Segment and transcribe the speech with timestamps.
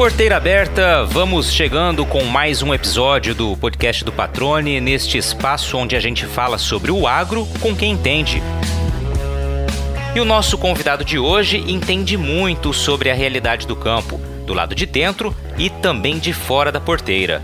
[0.00, 5.94] Porteira aberta, vamos chegando com mais um episódio do podcast do Patrone, neste espaço onde
[5.94, 8.42] a gente fala sobre o agro com quem entende.
[10.14, 14.74] E o nosso convidado de hoje entende muito sobre a realidade do campo, do lado
[14.74, 17.42] de dentro e também de fora da porteira.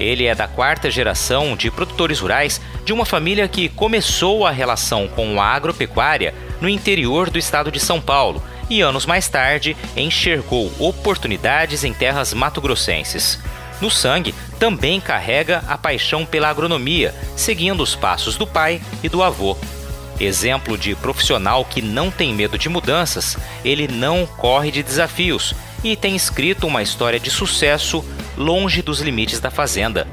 [0.00, 5.08] Ele é da quarta geração de produtores rurais de uma família que começou a relação
[5.08, 10.72] com a agropecuária no interior do estado de São Paulo e anos mais tarde enxergou
[10.78, 13.38] oportunidades em terras mato-grossenses.
[13.80, 19.22] No sangue, também carrega a paixão pela agronomia, seguindo os passos do pai e do
[19.22, 19.56] avô.
[20.20, 25.94] Exemplo de profissional que não tem medo de mudanças, ele não corre de desafios e
[25.94, 28.04] tem escrito uma história de sucesso
[28.36, 30.08] longe dos limites da fazenda.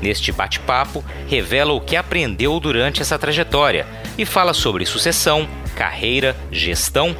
[0.00, 3.86] Neste bate-papo, revela o que aprendeu durante essa trajetória
[4.16, 7.14] e fala sobre sucessão, carreira, gestão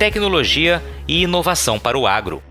[0.00, 2.42] tecnologia e inovação para o agro.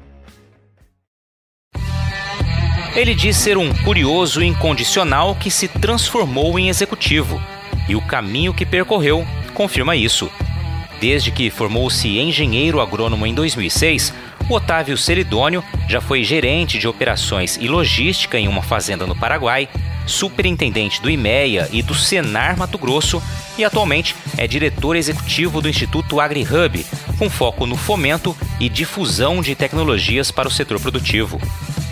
[2.96, 7.42] Ele diz ser um curioso incondicional que se transformou em executivo,
[7.88, 10.30] e o caminho que percorreu confirma isso.
[11.02, 14.14] Desde que formou-se engenheiro agrônomo em 2006,
[14.48, 19.68] o Otávio Celidônio já foi gerente de operações e logística em uma fazenda no Paraguai,
[20.10, 23.22] superintendente do IMEA e do Senar Mato Grosso
[23.58, 26.86] e atualmente é diretor executivo do Instituto AgriHub,
[27.18, 31.40] com foco no fomento e difusão de tecnologias para o setor produtivo.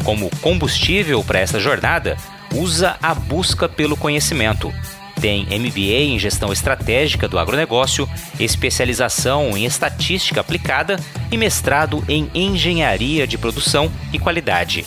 [0.03, 2.17] Como combustível para essa jornada,
[2.53, 4.73] usa a busca pelo conhecimento.
[5.19, 8.07] Tem MBA em gestão estratégica do agronegócio,
[8.39, 10.99] especialização em estatística aplicada
[11.31, 14.85] e mestrado em engenharia de produção e qualidade.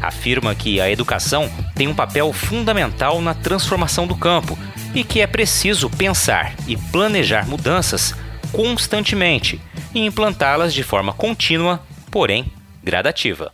[0.00, 4.58] Afirma que a educação tem um papel fundamental na transformação do campo
[4.94, 8.14] e que é preciso pensar e planejar mudanças
[8.50, 9.60] constantemente
[9.94, 12.46] e implantá-las de forma contínua, porém
[12.82, 13.52] gradativa.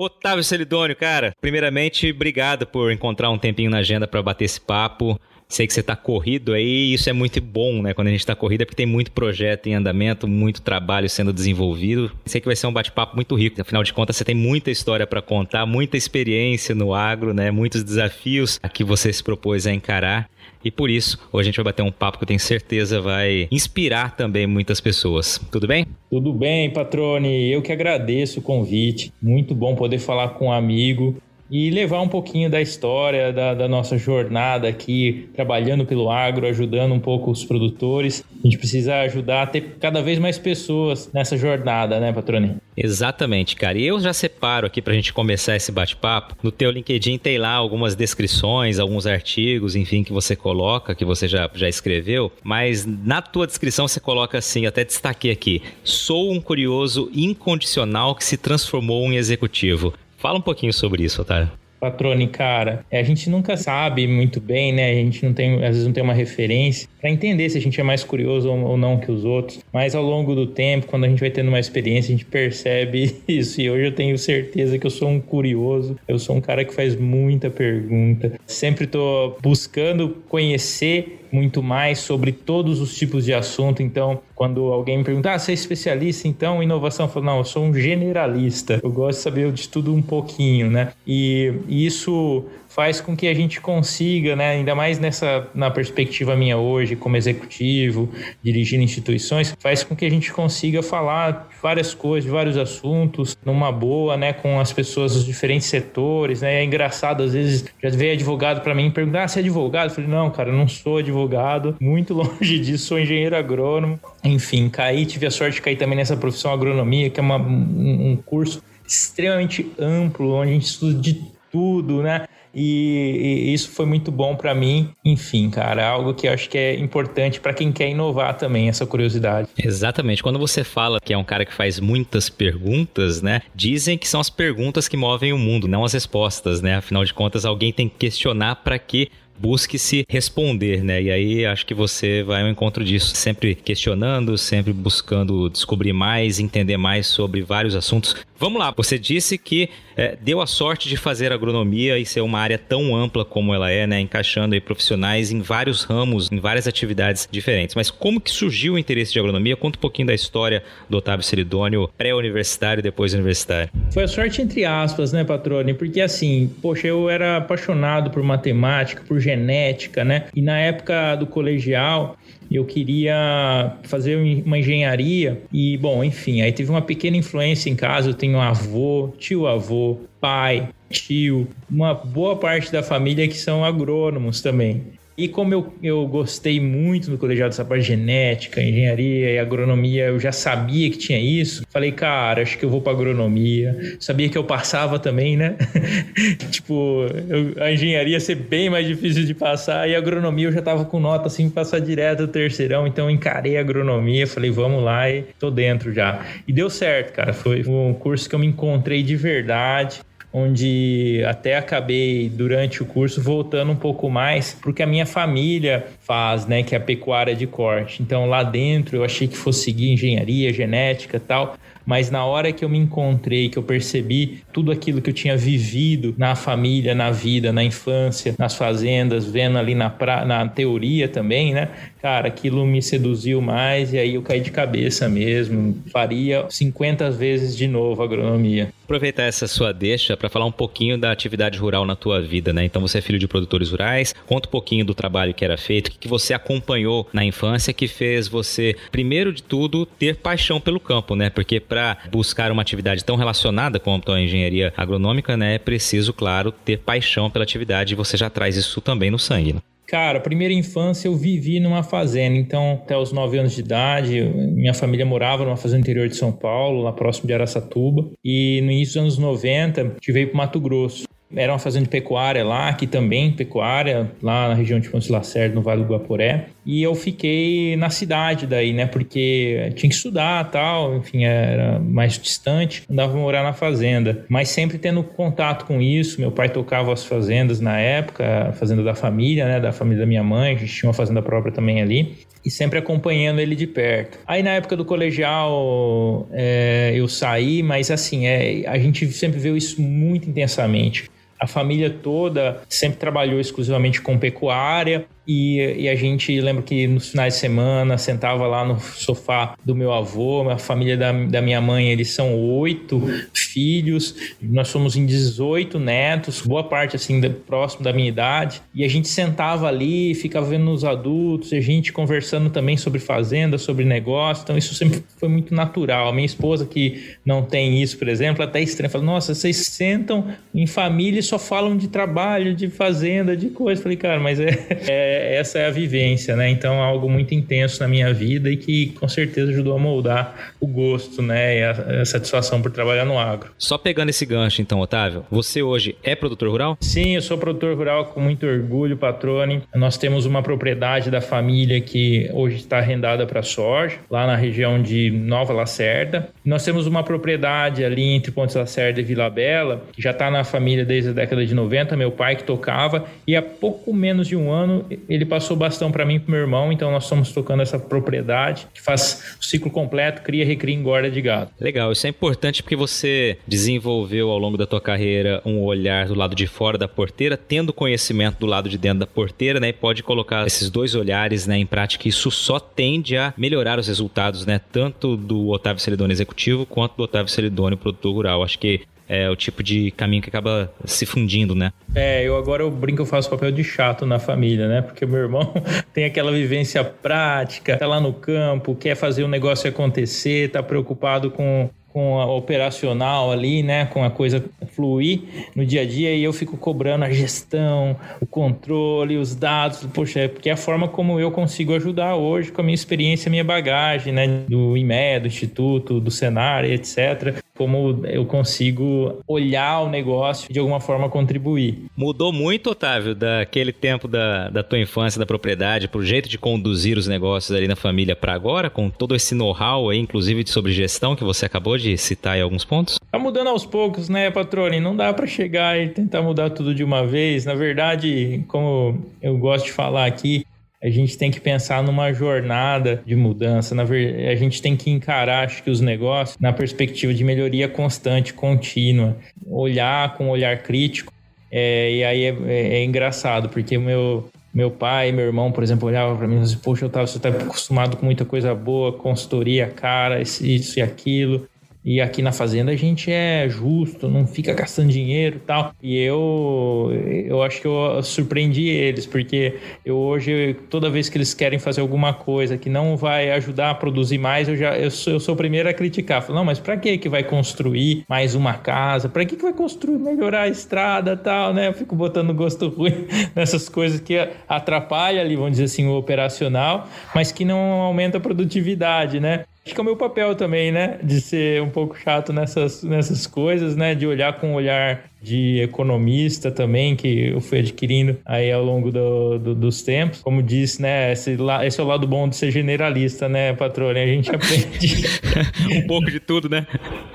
[0.00, 5.18] Otávio Celidônio, cara, primeiramente, obrigado por encontrar um tempinho na agenda para bater esse papo.
[5.50, 7.94] Sei que você está corrido aí, e isso é muito bom, né?
[7.94, 11.32] Quando a gente está corrido é porque tem muito projeto em andamento, muito trabalho sendo
[11.32, 12.12] desenvolvido.
[12.26, 13.58] Sei que vai ser um bate-papo muito rico.
[13.58, 17.50] Afinal de contas, você tem muita história para contar, muita experiência no agro, né?
[17.50, 20.28] Muitos desafios que você se propôs a encarar.
[20.62, 23.48] E por isso, hoje a gente vai bater um papo que eu tenho certeza vai
[23.50, 25.40] inspirar também muitas pessoas.
[25.50, 25.86] Tudo bem?
[26.10, 27.50] Tudo bem, Patrone.
[27.50, 29.12] Eu que agradeço o convite.
[29.22, 31.16] Muito bom poder falar com um amigo
[31.50, 36.92] e levar um pouquinho da história da, da, nossa jornada aqui, trabalhando pelo agro, ajudando
[36.92, 38.24] um pouco os produtores.
[38.44, 42.56] A gente precisa ajudar a ter cada vez mais pessoas nessa jornada, né, Patrone?
[42.76, 43.76] Exatamente, cara.
[43.76, 46.36] E eu já separo aqui para a gente começar esse bate-papo.
[46.42, 51.26] No teu LinkedIn tem lá algumas descrições, alguns artigos, enfim, que você coloca, que você
[51.26, 52.30] já, já escreveu.
[52.42, 58.24] Mas na tua descrição você coloca assim, até destaquei aqui: sou um curioso incondicional que
[58.24, 59.92] se transformou em executivo.
[60.18, 61.48] Fala um pouquinho sobre isso, Otário.
[61.80, 64.90] Patrone, cara, a gente nunca sabe muito bem, né?
[64.90, 67.80] A gente não tem, às vezes não tem uma referência para entender se a gente
[67.80, 69.60] é mais curioso ou não que os outros.
[69.72, 73.16] Mas ao longo do tempo, quando a gente vai tendo uma experiência, a gente percebe
[73.28, 73.60] isso.
[73.60, 75.96] E hoje eu tenho certeza que eu sou um curioso.
[76.08, 78.32] Eu sou um cara que faz muita pergunta.
[78.44, 83.82] Sempre tô buscando conhecer muito mais sobre todos os tipos de assunto.
[83.82, 87.06] Então, quando alguém me pergunta, ah, você é especialista então em inovação?
[87.06, 88.80] Eu falo, não, eu sou um generalista.
[88.82, 90.92] Eu gosto de saber de tudo um pouquinho, né?
[91.06, 96.56] E isso faz com que a gente consiga, né, ainda mais nessa na perspectiva minha
[96.56, 98.08] hoje como executivo,
[98.42, 104.16] dirigindo instituições, faz com que a gente consiga falar várias coisas, vários assuntos, numa boa,
[104.16, 106.60] né, com as pessoas dos diferentes setores, né?
[106.60, 109.94] É engraçado às vezes já veio advogado para mim perguntar: ah, "Você é advogado?" Eu
[109.94, 113.98] falei: "Não, cara, não sou advogado, muito longe disso, sou engenheiro agrônomo".
[114.22, 118.12] Enfim, caí, tive a sorte de cair também nessa profissão agronomia, que é uma, um,
[118.12, 122.26] um curso extremamente amplo, onde a gente estuda de tudo, né?
[122.54, 124.90] E, e isso foi muito bom para mim.
[125.04, 128.86] Enfim, cara, algo que eu acho que é importante para quem quer inovar também, essa
[128.86, 129.48] curiosidade.
[129.58, 130.22] Exatamente.
[130.22, 133.42] Quando você fala que é um cara que faz muitas perguntas, né?
[133.54, 136.76] Dizem que são as perguntas que movem o mundo, não as respostas, né?
[136.76, 139.08] Afinal de contas, alguém tem que questionar para que
[139.38, 141.02] busque se responder, né?
[141.02, 146.38] E aí acho que você vai ao encontro disso, sempre questionando, sempre buscando descobrir mais,
[146.38, 148.14] entender mais sobre vários assuntos.
[148.40, 152.38] Vamos lá, você disse que é, deu a sorte de fazer agronomia e ser uma
[152.38, 153.98] área tão ampla como ela é, né?
[153.98, 157.74] Encaixando aí profissionais em vários ramos, em várias atividades diferentes.
[157.74, 159.56] Mas como que surgiu o interesse de agronomia?
[159.56, 163.70] Conta um pouquinho da história do Otávio Seridônio, pré-universitário e depois universitário.
[163.92, 165.74] Foi a sorte entre aspas, né, Patrone?
[165.74, 170.26] Porque assim, poxa, eu era apaixonado por matemática, por genética, né?
[170.34, 172.16] E na época do colegial,
[172.50, 178.10] eu queria fazer uma engenharia e, bom, enfim, aí teve uma pequena influência em casa.
[178.10, 184.97] Eu tenho avô, tio-avô, pai, tio, uma boa parte da família que são agrônomos também.
[185.18, 190.04] E como eu, eu gostei muito do colegiado dessa parte de genética, engenharia e agronomia,
[190.04, 191.64] eu já sabia que tinha isso.
[191.68, 193.96] Falei, cara, acho que eu vou para agronomia.
[193.98, 195.56] Sabia que eu passava também, né?
[196.52, 200.52] tipo, eu, a engenharia ia ser bem mais difícil de passar e a agronomia eu
[200.52, 202.86] já tava com nota assim, passar direto do terceirão.
[202.86, 206.24] Então encarei a agronomia, falei, vamos lá e tô dentro já.
[206.46, 207.32] E deu certo, cara.
[207.32, 210.00] Foi um curso que eu me encontrei de verdade
[210.32, 216.46] onde até acabei durante o curso voltando um pouco mais porque a minha família faz,
[216.46, 218.02] né, que é a pecuária de corte.
[218.02, 221.56] Então lá dentro eu achei que fosse seguir engenharia, genética, tal,
[221.88, 225.34] mas na hora que eu me encontrei, que eu percebi tudo aquilo que eu tinha
[225.34, 231.08] vivido na família, na vida, na infância, nas fazendas, vendo ali na, pra, na teoria
[231.08, 231.70] também, né?
[232.00, 235.82] Cara, aquilo me seduziu mais e aí eu caí de cabeça mesmo.
[235.90, 238.72] Faria 50 vezes de novo agronomia.
[238.84, 242.64] Aproveitar essa sua deixa para falar um pouquinho da atividade rural na tua vida, né?
[242.64, 245.88] Então você é filho de produtores rurais, conta um pouquinho do trabalho que era feito,
[245.88, 250.80] o que você acompanhou na infância que fez você, primeiro de tudo, ter paixão pelo
[250.80, 251.28] campo, né?
[251.28, 256.52] Porque para buscar uma atividade tão relacionada quanto a engenharia agronômica, né, é preciso, claro,
[256.52, 259.52] ter paixão pela atividade e você já traz isso também no sangue.
[259.52, 259.60] Né?
[259.88, 264.74] Cara, primeira infância eu vivi numa fazenda, então até os 9 anos de idade, minha
[264.74, 269.00] família morava numa fazenda interior de São Paulo, lá próximo de Araçatuba, e no início
[269.00, 271.04] dos anos 90 a gente veio para Mato Grosso.
[271.34, 275.54] Era uma fazenda de pecuária lá, aqui também pecuária, lá na região de Ponte Lacerda,
[275.54, 276.46] no Vale do Guaporé.
[276.64, 278.86] E eu fiquei na cidade daí, né?
[278.86, 284.24] Porque tinha que estudar tal, enfim, era mais distante, andava morar na fazenda.
[284.28, 286.20] Mas sempre tendo contato com isso.
[286.20, 289.60] Meu pai tocava as fazendas na época, a fazenda da família, né?
[289.60, 292.78] Da família da minha mãe, a gente tinha uma fazenda própria também ali e sempre
[292.78, 294.18] acompanhando ele de perto.
[294.26, 299.56] Aí na época do colegial é, eu saí, mas assim, é, a gente sempre viu
[299.56, 301.10] isso muito intensamente.
[301.38, 307.10] A família toda sempre trabalhou exclusivamente com pecuária e, e, a gente lembra que nos
[307.10, 311.60] finais de semana sentava lá no sofá do meu avô, a família da, da minha
[311.60, 312.98] mãe, eles são oito
[313.34, 318.62] filhos, nós somos em 18 netos, boa parte assim, próximo da minha idade.
[318.74, 323.58] E a gente sentava ali, ficava vendo os adultos, a gente conversando também sobre fazenda,
[323.58, 324.44] sobre negócio.
[324.44, 326.08] Então isso sempre foi muito natural.
[326.08, 330.26] A minha esposa, que não tem isso, por exemplo, até estranha, fala: Nossa, vocês sentam
[330.54, 333.78] em família e só falam de trabalho, de fazenda, de coisa.
[333.78, 336.48] Eu falei, cara, mas é, é essa é a vivência, né?
[336.48, 340.52] Então, é algo muito intenso na minha vida e que com certeza ajudou a moldar
[340.60, 341.58] o gosto, né?
[341.58, 341.70] E a,
[342.02, 343.50] a satisfação por trabalhar no agro.
[343.58, 346.76] Só pegando esse gancho, então, Otávio, você hoje é produtor rural?
[346.80, 349.62] Sim, eu sou produtor rural com muito orgulho, patrone.
[349.74, 354.80] Nós temos uma propriedade da família que hoje está arrendada para soja, lá na região
[354.80, 356.28] de Nova Lacerda.
[356.44, 360.44] Nós temos uma propriedade ali entre Pontes Lacerda e Vila Bela, que já está na
[360.44, 364.36] família desde a década de 90, meu pai que tocava, e há pouco menos de
[364.36, 367.62] um ano ele passou bastão para mim e para meu irmão, então nós estamos tocando
[367.62, 371.50] essa propriedade que faz o ciclo completo, cria, recria engorda de gado.
[371.60, 376.14] Legal, isso é importante porque você desenvolveu ao longo da tua carreira um olhar do
[376.14, 379.72] lado de fora da porteira, tendo conhecimento do lado de dentro da porteira, né, e
[379.72, 382.08] pode colocar esses dois olhares, né, em prática.
[382.08, 387.02] Isso só tende a melhorar os resultados, né, tanto do Otávio Celidoni executivo quanto do
[387.02, 388.42] Otávio Celidoni produtor rural.
[388.42, 391.72] Acho que é o tipo de caminho que acaba se fundindo, né?
[391.94, 394.82] É, eu agora eu brinco, eu faço papel de chato na família, né?
[394.82, 395.52] Porque meu irmão
[395.94, 401.30] tem aquela vivência prática, tá lá no campo, quer fazer o negócio acontecer, tá preocupado
[401.30, 405.22] com com a operacional ali, né, com a coisa fluir
[405.56, 410.20] no dia a dia e eu fico cobrando a gestão, o controle, os dados, poxa,
[410.20, 413.42] é porque é a forma como eu consigo ajudar hoje com a minha experiência, minha
[413.42, 420.46] bagagem, né, do IME, do Instituto, do Senar, etc como eu consigo olhar o negócio
[420.48, 421.86] e de alguma forma contribuir.
[421.96, 426.96] Mudou muito, Otávio, daquele tempo da, da tua infância da propriedade, pro jeito de conduzir
[426.96, 431.16] os negócios ali na família para agora, com todo esse know-how aí, inclusive sobre gestão
[431.16, 433.00] que você acabou de citar em alguns pontos?
[433.10, 434.78] Tá mudando aos poucos, né, patrone?
[434.78, 437.44] Não dá para chegar e tentar mudar tudo de uma vez.
[437.44, 440.46] Na verdade, como eu gosto de falar aqui,
[440.82, 443.74] a gente tem que pensar numa jornada de mudança.
[443.74, 448.32] Na a gente tem que encarar, acho que, os negócios na perspectiva de melhoria constante,
[448.32, 449.16] contínua.
[449.44, 451.12] Olhar com um olhar crítico.
[451.50, 455.88] É, e aí é, é, é, engraçado, porque meu, meu pai meu irmão, por exemplo,
[455.88, 458.92] olhavam para mim e diziam, poxa, eu tava, você está acostumado com muita coisa boa,
[458.92, 461.48] consultoria, cara, isso e aquilo.
[461.88, 465.72] E aqui na fazenda a gente é justo, não fica gastando dinheiro e tal.
[465.82, 466.90] E eu,
[467.24, 471.80] eu acho que eu surpreendi eles, porque eu hoje, toda vez que eles querem fazer
[471.80, 475.32] alguma coisa que não vai ajudar a produzir mais, eu já eu sou, eu sou
[475.32, 476.20] o primeiro a criticar.
[476.20, 479.08] Falo, não, mas para que que vai construir mais uma casa?
[479.08, 481.68] Para que que vai construir, melhorar a estrada tal, né?
[481.68, 486.86] Eu fico botando gosto ruim nessas coisas que atrapalham ali, vamos dizer assim, o operacional,
[487.14, 489.44] mas que não aumenta a produtividade, né?
[489.68, 490.98] Acho que é o meu papel também, né?
[491.02, 493.94] De ser um pouco chato nessas, nessas coisas, né?
[493.94, 498.90] De olhar com um olhar de economista também, que eu fui adquirindo aí ao longo
[498.90, 500.22] do, do, dos tempos.
[500.22, 501.12] Como disse, né?
[501.12, 504.02] Esse, esse é o lado bom de ser generalista, né, patrônio?
[504.02, 505.04] A gente aprende...
[505.76, 506.66] um pouco de tudo, né?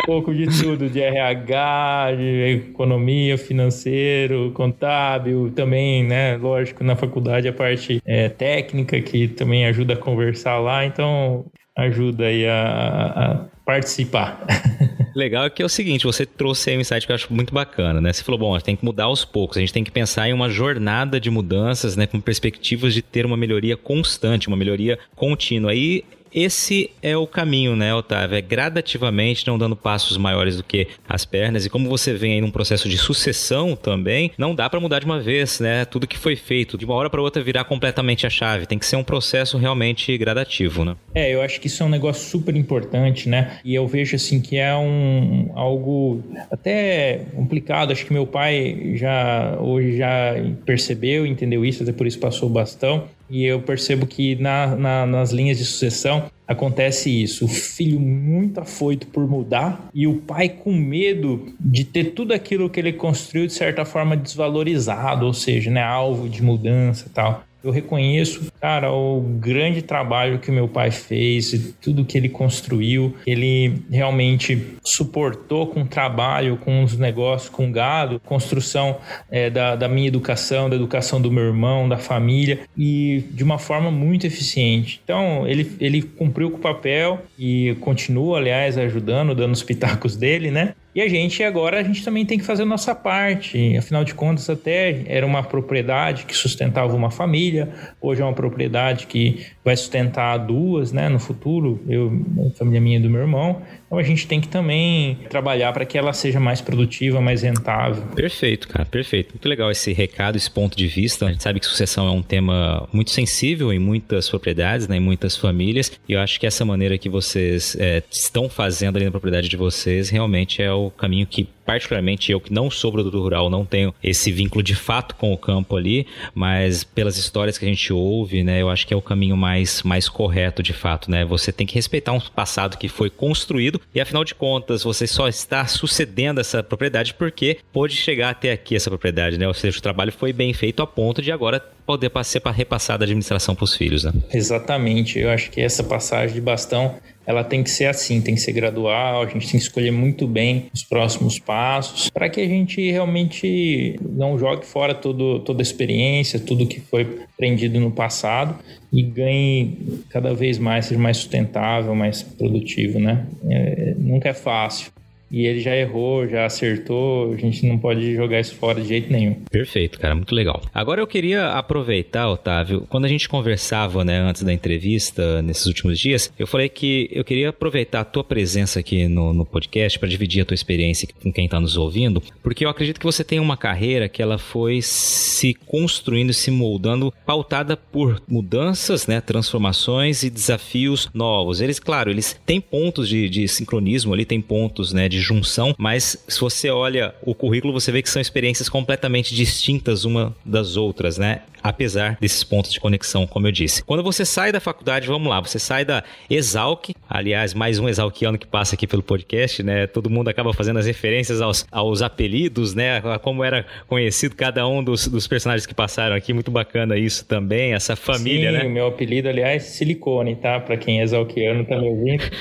[0.03, 6.37] Um pouco de tudo, de RH, de economia, financeiro, contábil, também, né?
[6.37, 10.85] Lógico, na faculdade a parte é, técnica, que também ajuda a conversar lá.
[10.85, 11.45] Então,
[11.77, 14.45] ajuda aí a, a participar.
[15.15, 17.53] Legal é que é o seguinte, você trouxe aí um insight que eu acho muito
[17.53, 18.11] bacana, né?
[18.11, 20.27] Você falou, bom, a gente tem que mudar aos poucos, a gente tem que pensar
[20.27, 24.97] em uma jornada de mudanças, né, com perspectivas de ter uma melhoria constante, uma melhoria
[25.15, 25.71] contínua.
[25.71, 26.03] Aí
[26.33, 28.37] esse é o caminho, né, Otávio?
[28.37, 31.65] É gradativamente, não dando passos maiores do que as pernas.
[31.65, 35.05] E como você vem aí num processo de sucessão também, não dá para mudar de
[35.05, 35.85] uma vez, né?
[35.85, 38.65] Tudo que foi feito, de uma hora para outra virar completamente a chave.
[38.65, 40.95] Tem que ser um processo realmente gradativo, né?
[41.13, 43.59] É, eu acho que isso é um negócio super importante, né?
[43.63, 47.91] E eu vejo assim que é um algo até complicado.
[47.91, 50.33] Acho que meu pai já hoje já
[50.65, 53.07] percebeu, entendeu isso, até por isso passou o bastão.
[53.33, 57.45] E eu percebo que na, na, nas linhas de sucessão acontece isso.
[57.45, 62.69] O filho muito afoito por mudar e o pai com medo de ter tudo aquilo
[62.69, 67.43] que ele construiu de certa forma desvalorizado, ou seja, né, alvo de mudança e tal.
[67.63, 73.15] Eu reconheço, cara, o grande trabalho que meu pai fez, tudo que ele construiu.
[73.25, 78.97] Ele realmente suportou com trabalho, com os negócios, com gado, construção
[79.31, 83.57] é, da, da minha educação, da educação do meu irmão, da família, e de uma
[83.57, 84.99] forma muito eficiente.
[85.03, 90.51] Então, ele, ele cumpriu com o papel e continua, aliás, ajudando, dando os pitacos dele,
[90.51, 90.75] né?
[90.95, 93.75] E a gente agora a gente também tem que fazer a nossa parte.
[93.77, 97.69] Afinal de contas, até era uma propriedade que sustentava uma família,
[97.99, 102.11] hoje é uma propriedade que vai sustentar duas, né, no futuro, eu,
[102.47, 103.61] a família minha e do meu irmão.
[103.87, 108.03] Então a gente tem que também trabalhar para que ela seja mais produtiva, mais rentável.
[108.15, 109.33] Perfeito, cara, perfeito.
[109.33, 111.27] Muito legal esse recado, esse ponto de vista.
[111.27, 114.99] A gente sabe que sucessão é um tema muito sensível em muitas propriedades, né, em
[114.99, 115.91] muitas famílias.
[116.07, 119.57] E eu acho que essa maneira que vocês é, estão fazendo ali na propriedade de
[119.57, 123.93] vocês realmente é o caminho que particularmente eu que não sou produtor rural, não tenho
[124.03, 128.43] esse vínculo de fato com o campo ali, mas pelas histórias que a gente ouve,
[128.43, 131.25] né, eu acho que é o caminho mais, mais correto de fato, né?
[131.25, 135.27] Você tem que respeitar um passado que foi construído e afinal de contas você só
[135.27, 139.47] está sucedendo essa propriedade porque pôde chegar até aqui essa propriedade, né?
[139.47, 142.97] Ou seja, o trabalho foi bem feito a ponto de agora poder ser para repassar
[142.97, 144.13] da administração para os filhos, né?
[144.33, 145.19] Exatamente.
[145.19, 148.51] Eu acho que essa passagem de bastão ela tem que ser assim, tem que ser
[148.51, 152.91] gradual, a gente tem que escolher muito bem os próximos passos para que a gente
[152.91, 158.59] realmente não jogue fora todo, toda a experiência, tudo que foi aprendido no passado
[158.91, 163.25] e ganhe cada vez mais, seja mais sustentável, mais produtivo, né?
[163.49, 164.91] É, nunca é fácil
[165.33, 169.11] e ele já errou, já acertou, a gente não pode jogar isso fora de jeito
[169.11, 169.33] nenhum.
[169.49, 170.61] Perfeito, cara, muito legal.
[170.71, 175.97] Agora eu queria aproveitar, Otávio, quando a gente conversava, né, antes da entrevista, nesses últimos
[175.97, 180.07] dias, eu falei que eu queria aproveitar a tua presença aqui no, no podcast para
[180.07, 183.39] dividir a tua experiência com quem está nos ouvindo, porque eu acredito que você tem
[183.39, 190.29] uma carreira que ela foi se construindo, se moldando, pautada por mudanças, né, transformações e
[190.29, 191.59] desafios novos.
[191.59, 196.17] Eles, claro, eles têm pontos de, de sincronismo ali, tem pontos, né, de junção, mas
[196.27, 201.17] se você olha o currículo, você vê que são experiências completamente distintas uma das outras,
[201.17, 201.41] né?
[201.63, 203.83] Apesar desses pontos de conexão, como eu disse.
[203.83, 208.37] Quando você sai da faculdade, vamos lá, você sai da Exalc, aliás, mais um exalquiano
[208.37, 209.87] que passa aqui pelo podcast, né?
[209.87, 213.01] Todo mundo acaba fazendo as referências aos, aos apelidos, né?
[213.21, 217.73] como era conhecido cada um dos, dos personagens que passaram aqui, muito bacana isso também,
[217.73, 218.63] essa família, Sim, né?
[218.65, 220.59] meu apelido, aliás, Silicone, tá?
[220.59, 222.23] Para quem é exalquiano tá me ouvindo.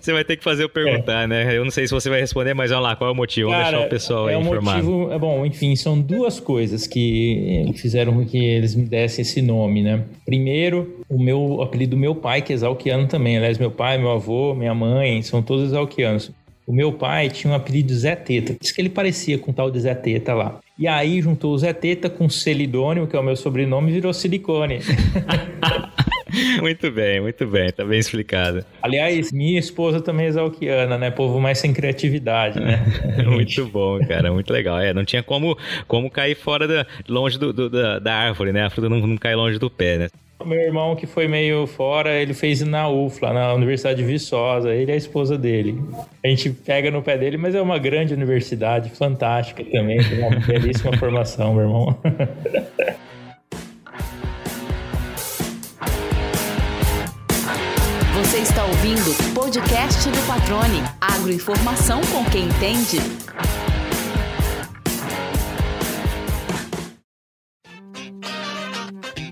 [0.00, 1.26] você vai ter que fazer eu perguntar, é.
[1.26, 1.56] né?
[1.56, 3.50] Eu não sei se você vai responder, mas olha lá, qual é o motivo?
[3.50, 4.84] Cara, Vamos deixar o pessoal é aí informado.
[4.84, 9.22] Motivo, é bom, enfim, são duas coisas coisas que fizeram com que eles me dessem
[9.22, 10.04] esse nome, né?
[10.24, 13.36] Primeiro, o meu o apelido do meu pai, que é exalquiano também.
[13.36, 16.30] Aliás, meu pai, meu avô, minha mãe, são todos exalquianos.
[16.66, 18.56] O meu pai tinha um apelido Zé Teta.
[18.60, 20.60] Diz que ele parecia com o tal de Zé Teta lá.
[20.78, 24.12] E aí juntou o Zé Teta com Celidônio, que é o meu sobrenome, e virou
[24.12, 24.78] Silicone.
[26.60, 28.64] muito bem, muito bem, tá bem explicado.
[28.82, 31.10] Aliás, minha esposa também é exalquiana, né?
[31.10, 32.84] Povo mais sem criatividade, né?
[33.26, 34.78] muito bom, cara, muito legal.
[34.78, 35.56] É, não tinha como,
[35.86, 38.64] como cair fora da, longe do, do da, da, árvore, né?
[38.64, 40.08] A fruta não, não cai longe do pé, né?
[40.44, 44.74] Meu irmão, que foi meio fora, ele fez na UFLA, na Universidade de Viçosa.
[44.74, 45.78] Ele é a esposa dele.
[46.24, 49.98] A gente pega no pé dele, mas é uma grande universidade, fantástica também.
[50.02, 51.98] Tem uma belíssima formação, meu irmão.
[58.80, 60.82] ouvindo podcast do Patrone.
[61.02, 62.98] Agroinformação com quem entende.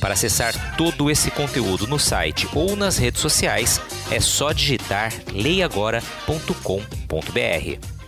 [0.00, 7.98] Para acessar todo esse conteúdo no site ou nas redes sociais, é só digitar leiagora.com.br.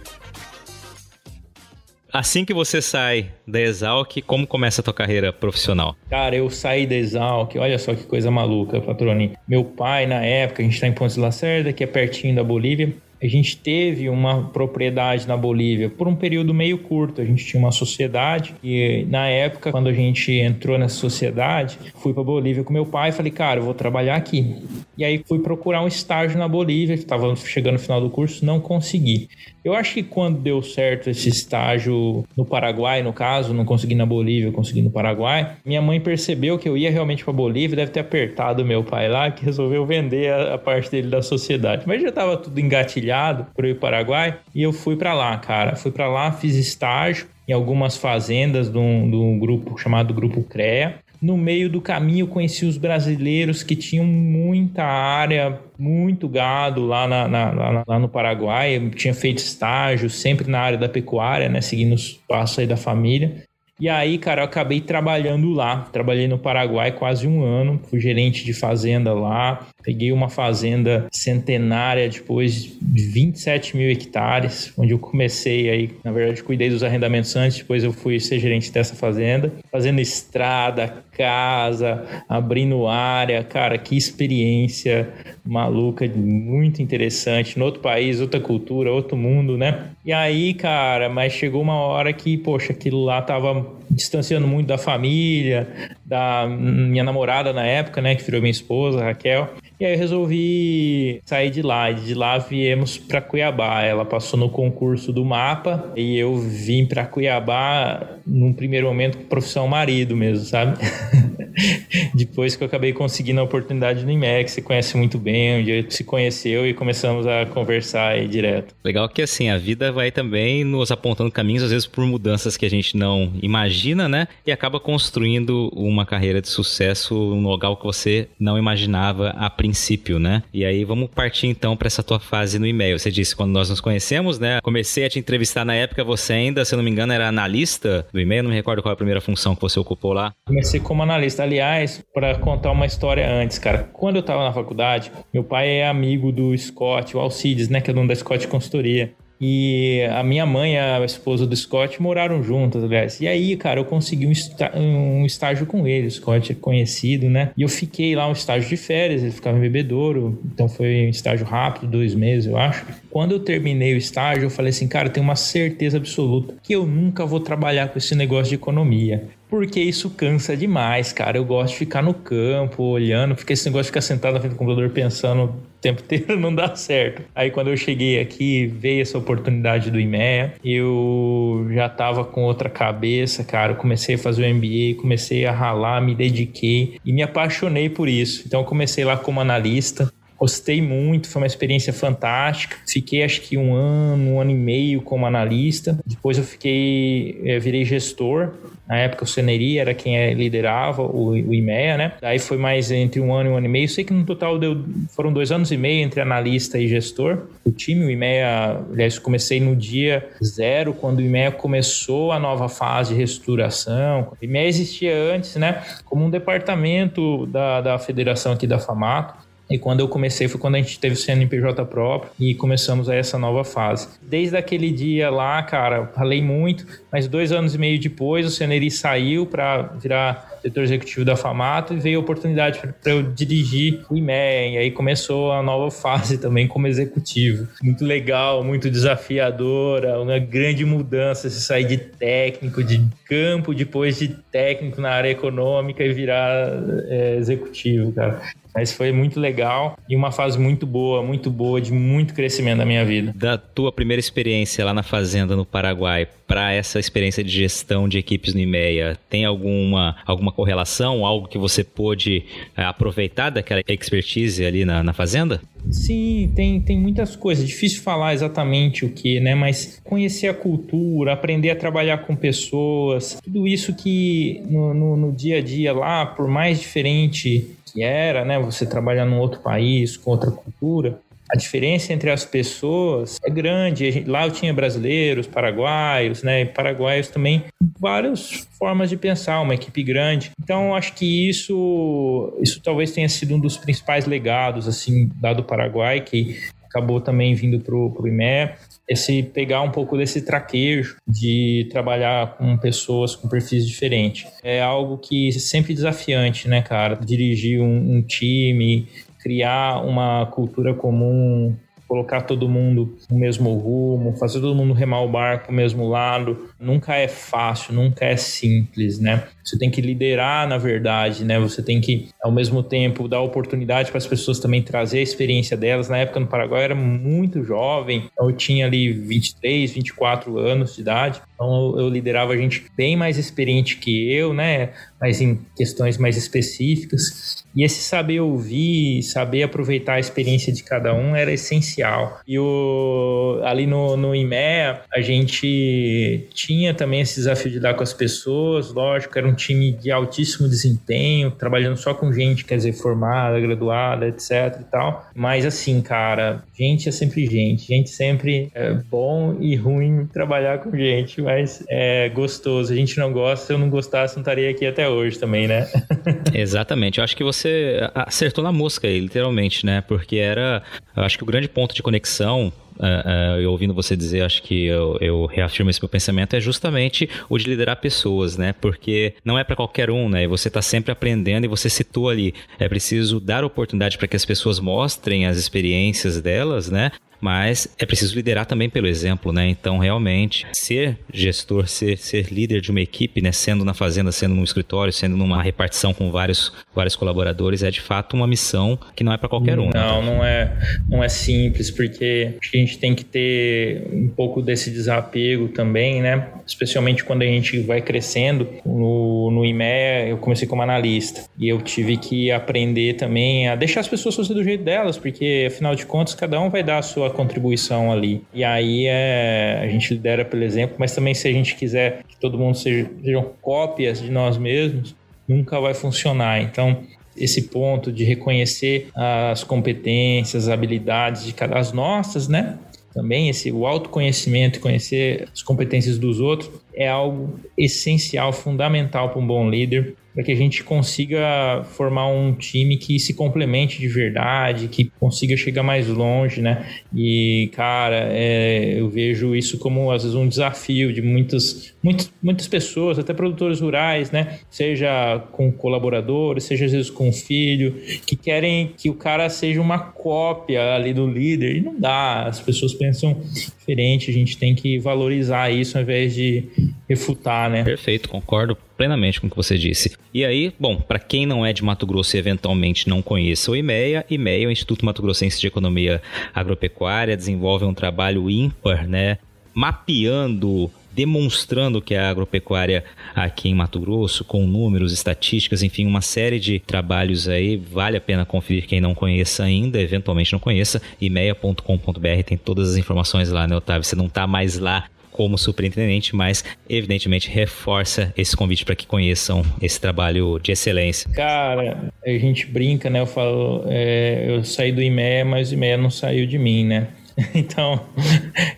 [2.12, 5.94] Assim que você sai da Exalc, como começa a tua carreira profissional?
[6.08, 9.34] Cara, eu saí da Exalc, olha só que coisa maluca, patroni.
[9.46, 12.42] Meu pai, na época, a gente está em Pontes de Lacerda, que é pertinho da
[12.42, 17.20] Bolívia, a gente teve uma propriedade na Bolívia por um período meio curto.
[17.20, 22.14] A gente tinha uma sociedade e na época, quando a gente entrou nessa sociedade, fui
[22.14, 24.56] para Bolívia com meu pai e falei, cara, eu vou trabalhar aqui.
[24.96, 28.58] E aí fui procurar um estágio na Bolívia, estava chegando no final do curso, não
[28.58, 29.28] consegui.
[29.62, 34.06] Eu acho que quando deu certo esse estágio no Paraguai, no caso, não consegui na
[34.06, 38.00] Bolívia, consegui no Paraguai, minha mãe percebeu que eu ia realmente para Bolívia, deve ter
[38.00, 41.82] apertado meu pai lá, que resolveu vender a parte dele da sociedade.
[41.86, 43.09] Mas já estava tudo engatilhado
[43.54, 45.76] para ir para Paraguai e eu fui para lá, cara.
[45.76, 50.42] Fui para lá, fiz estágio em algumas fazendas de um, de um grupo chamado Grupo
[50.42, 51.00] CREA.
[51.20, 57.28] No meio do caminho, conheci os brasileiros que tinham muita área, muito gado lá, na,
[57.28, 58.76] na, lá no Paraguai.
[58.76, 61.60] Eu tinha feito estágio sempre na área da pecuária, né?
[61.60, 63.44] Seguindo os passos aí da família.
[63.80, 65.88] E aí, cara, eu acabei trabalhando lá.
[65.90, 69.66] Trabalhei no Paraguai quase um ano, fui gerente de fazenda lá.
[69.82, 76.42] Peguei uma fazenda centenária depois de 27 mil hectares, onde eu comecei aí, na verdade,
[76.42, 82.86] cuidei dos arrendamentos antes, depois eu fui ser gerente dessa fazenda, fazendo estrada, casa, abrindo
[82.86, 85.08] área, cara, que experiência
[85.50, 89.90] maluca, muito interessante, no outro país, outra cultura, outro mundo, né?
[90.04, 94.78] E aí, cara, mas chegou uma hora que, poxa, aquilo lá tava distanciando muito da
[94.78, 95.68] família,
[96.04, 99.50] da minha namorada na época, né, que virou minha esposa, Raquel.
[99.80, 101.90] E aí eu resolvi sair de lá.
[101.90, 103.82] E de lá viemos para Cuiabá.
[103.82, 109.24] Ela passou no concurso do mapa e eu vim para Cuiabá num primeiro momento com
[109.24, 110.78] profissão marido mesmo, sabe?
[112.14, 116.04] Depois que eu acabei conseguindo a oportunidade no IMEC, você conhece muito bem, onde se
[116.04, 118.74] conheceu e começamos a conversar aí direto.
[118.84, 122.66] Legal que assim, a vida vai também nos apontando caminhos, às vezes por mudanças que
[122.66, 124.28] a gente não imagina, né?
[124.46, 130.18] E acaba construindo uma carreira de sucesso num lugar que você não imaginava a princípio,
[130.18, 130.42] né?
[130.52, 132.98] E aí vamos partir então para essa tua fase no e-mail.
[132.98, 134.60] Você disse quando nós nos conhecemos, né?
[134.62, 138.06] Comecei a te entrevistar na época, você ainda, se eu não me engano, era analista
[138.12, 140.32] do e-mail, não me recordo qual é a primeira função que você ocupou lá.
[140.46, 141.39] Comecei como analista.
[141.40, 143.88] Aliás, para contar uma história antes, cara.
[143.92, 147.90] Quando eu estava na faculdade, meu pai é amigo do Scott, o Alcides, né, que
[147.90, 149.14] é dono da Scott Consultoria.
[149.40, 153.20] E a minha mãe e a esposa do Scott moraram juntas, aliás.
[153.20, 154.32] E aí, cara, eu consegui um,
[154.76, 156.08] um, estágio com ele.
[156.08, 157.50] O Scott é conhecido, né?
[157.56, 160.38] E eu fiquei lá um estágio de férias, ele ficava em bebedouro.
[160.44, 162.84] Então foi um estágio rápido, dois meses, eu acho.
[163.08, 166.74] Quando eu terminei o estágio, eu falei assim, cara, eu tenho uma certeza absoluta que
[166.74, 171.36] eu nunca vou trabalhar com esse negócio de economia porque isso cansa demais, cara.
[171.36, 174.52] Eu gosto de ficar no campo, olhando, porque esse negócio de ficar sentado na frente
[174.52, 177.22] do computador pensando tempo inteiro não dá certo.
[177.34, 182.68] Aí quando eu cheguei aqui, veio essa oportunidade do IMEA, eu já tava com outra
[182.68, 183.72] cabeça, cara.
[183.72, 188.08] Eu comecei a fazer o MBA, comecei a ralar, me dediquei e me apaixonei por
[188.08, 188.44] isso.
[188.46, 192.78] Então eu comecei lá como analista, Gostei muito, foi uma experiência fantástica.
[192.88, 196.00] Fiquei acho que um ano, um ano e meio como analista.
[196.06, 198.54] Depois eu fiquei, eu eh, virei gestor.
[198.90, 202.12] Na época o Seneri era quem eh, liderava o, o IMEA, né?
[202.20, 203.88] Daí foi mais entre um ano e um ano e meio.
[203.88, 207.46] Sei que no total deu, foram dois anos e meio entre analista e gestor.
[207.64, 212.68] O time, o IMEA, aliás, comecei no dia zero, quando o IMEA começou a nova
[212.68, 214.32] fase de reestruturação.
[214.32, 215.84] O IMEA existia antes, né?
[216.04, 219.49] Como um departamento da, da federação aqui da FAMATO.
[219.70, 223.38] E quando eu comecei foi quando a gente teve o CNPJ próprio e começamos essa
[223.38, 224.08] nova fase.
[224.20, 228.90] Desde aquele dia lá, cara, falei muito, mas dois anos e meio depois o Ceneri
[228.90, 234.16] saiu para virar diretor executivo da Famato e veio a oportunidade para eu dirigir o
[234.16, 234.68] IMEA.
[234.68, 237.68] E aí começou a nova fase também como executivo.
[237.82, 244.28] Muito legal, muito desafiadora, uma grande mudança se sair de técnico, de campo, depois de
[244.28, 246.68] técnico na área econômica e virar
[247.08, 248.40] é, executivo, cara.
[248.74, 252.86] Mas foi muito legal e uma fase muito boa, muito boa, de muito crescimento da
[252.86, 253.32] minha vida.
[253.34, 258.18] Da tua primeira experiência lá na fazenda no Paraguai para essa experiência de gestão de
[258.18, 262.44] equipes no IMEA, tem alguma, alguma correlação, algo que você pôde
[262.76, 265.60] é, aproveitar daquela expertise ali na, na fazenda?
[265.88, 267.66] Sim, tem, tem muitas coisas.
[267.66, 269.54] Difícil falar exatamente o que, né?
[269.54, 275.32] Mas conhecer a cultura, aprender a trabalhar com pessoas, tudo isso que no, no, no
[275.32, 278.58] dia a dia lá, por mais diferente que era, né?
[278.58, 281.18] Você trabalhar num outro país, com outra cultura.
[281.52, 284.24] A diferença entre as pessoas é grande.
[284.26, 286.64] Lá eu tinha brasileiros, paraguaios, né?
[286.64, 287.64] Paraguaios também,
[287.98, 290.52] várias formas de pensar, uma equipe grande.
[290.62, 295.64] Então, acho que isso, isso talvez tenha sido um dos principais legados, assim, dado do
[295.64, 298.70] Paraguai, que acabou também vindo para o IME
[299.10, 304.46] esse pegar um pouco desse traquejo de trabalhar com pessoas com perfis diferentes.
[304.62, 307.16] É algo que é sempre desafiante, né, cara?
[307.16, 309.08] Dirigir um, um time,
[309.40, 311.74] criar uma cultura comum,
[312.10, 316.68] colocar todo mundo no mesmo rumo, fazer todo mundo remar o barco o mesmo lado,
[316.76, 319.44] nunca é fácil, nunca é simples, né?
[319.64, 321.60] Você tem que liderar, na verdade, né?
[321.60, 325.76] Você tem que, ao mesmo tempo, dar oportunidade para as pessoas também trazer a experiência
[325.76, 326.08] delas.
[326.08, 330.96] Na época no Paraguai eu era muito jovem, então eu tinha ali 23, 24 anos
[330.96, 331.40] de idade.
[331.54, 334.90] Então eu liderava gente bem mais experiente que eu, né?
[335.20, 337.64] Mas em questões mais específicas.
[337.76, 341.99] E esse saber ouvir, saber aproveitar a experiência de cada um era essencial.
[342.46, 348.02] E o, ali no, no IMEA, a gente tinha também esse desafio de lidar com
[348.02, 348.92] as pessoas.
[348.92, 354.26] Lógico, era um time de altíssimo desempenho, trabalhando só com gente, quer dizer, formada, graduada,
[354.28, 355.26] etc e tal.
[355.34, 357.86] Mas assim, cara, gente é sempre gente.
[357.86, 362.92] Gente sempre é bom e ruim trabalhar com gente, mas é gostoso.
[362.92, 365.88] A gente não gosta, se eu não gostasse, não estaria aqui até hoje também, né?
[366.54, 367.18] Exatamente.
[367.18, 370.00] Eu acho que você acertou na mosca aí, literalmente, né?
[370.00, 370.82] Porque era,
[371.16, 374.62] eu acho que o grande ponto de conexão uh, uh, eu ouvindo você dizer, acho
[374.62, 378.72] que eu, eu, reafirmo esse meu pensamento, é justamente o de liderar pessoas, né?
[378.72, 380.46] Porque não é para qualquer um, né?
[380.46, 384.44] Você está sempre aprendendo e você citou ali, é preciso dar oportunidade para que as
[384.44, 387.10] pessoas mostrem as experiências delas, né?
[387.40, 389.68] Mas é preciso liderar também pelo exemplo, né?
[389.68, 393.52] Então, realmente, ser gestor, ser, ser líder de uma equipe, né?
[393.52, 398.00] Sendo na fazenda, sendo no escritório, sendo numa repartição com vários, vários colaboradores, é de
[398.00, 399.86] fato uma missão que não é para qualquer um.
[399.86, 399.92] Né?
[399.94, 400.30] Não, né?
[400.30, 400.72] não é,
[401.08, 406.48] não é simples, porque a gente tem que ter um pouco desse desapego também, né?
[406.66, 408.68] Especialmente quando a gente vai crescendo.
[408.84, 414.00] No, no IMEA, eu comecei como analista e eu tive que aprender também a deixar
[414.00, 417.02] as pessoas fazerem do jeito delas, porque afinal de contas, cada um vai dar a
[417.02, 418.42] sua contribuição ali.
[418.52, 422.36] E aí é, a gente lidera pelo exemplo, mas também se a gente quiser que
[422.36, 425.14] todo mundo seja, sejam cópias de nós mesmos,
[425.48, 426.60] nunca vai funcionar.
[426.62, 427.02] Então,
[427.36, 432.78] esse ponto de reconhecer as competências, as habilidades de cada as nossas, né?
[433.12, 439.40] Também esse o autoconhecimento e conhecer as competências dos outros é algo essencial, fundamental para
[439.40, 444.08] um bom líder para que a gente consiga formar um time que se complemente de
[444.08, 446.86] verdade, que consiga chegar mais longe, né?
[447.14, 452.68] E, cara, é, eu vejo isso como, às vezes, um desafio de muitas, muitas, muitas
[452.68, 454.60] pessoas, até produtores rurais, né?
[454.70, 459.98] Seja com colaboradores, seja, às vezes, com filho, que querem que o cara seja uma
[459.98, 464.98] cópia ali do líder, e não dá, as pessoas pensam diferente, a gente tem que
[464.98, 466.64] valorizar isso ao invés de
[467.08, 467.82] refutar, né?
[467.82, 470.14] Perfeito, concordo plenamente com o que você disse.
[470.34, 473.76] E aí, bom, para quem não é de Mato Grosso e eventualmente não conheça o
[473.76, 476.20] IMEA, IMEA, o Instituto Mato Grossense de Economia
[476.54, 479.38] Agropecuária, desenvolve um trabalho ímpar, né,
[479.72, 483.02] mapeando demonstrando que a agropecuária
[483.34, 488.20] aqui em Mato Grosso, com números, estatísticas, enfim, uma série de trabalhos aí, vale a
[488.20, 493.66] pena conferir quem não conheça ainda, eventualmente não conheça, imeia.com.br tem todas as informações lá,
[493.66, 494.04] né, Otávio?
[494.04, 499.62] Você não está mais lá como superintendente, mas evidentemente reforça esse convite para que conheçam
[499.80, 501.30] esse trabalho de excelência.
[501.32, 503.20] Cara, a gente brinca, né?
[503.20, 507.08] Eu falo, é, eu saí do IMEA, mas o IMEA não saiu de mim, né?
[507.54, 508.06] Então,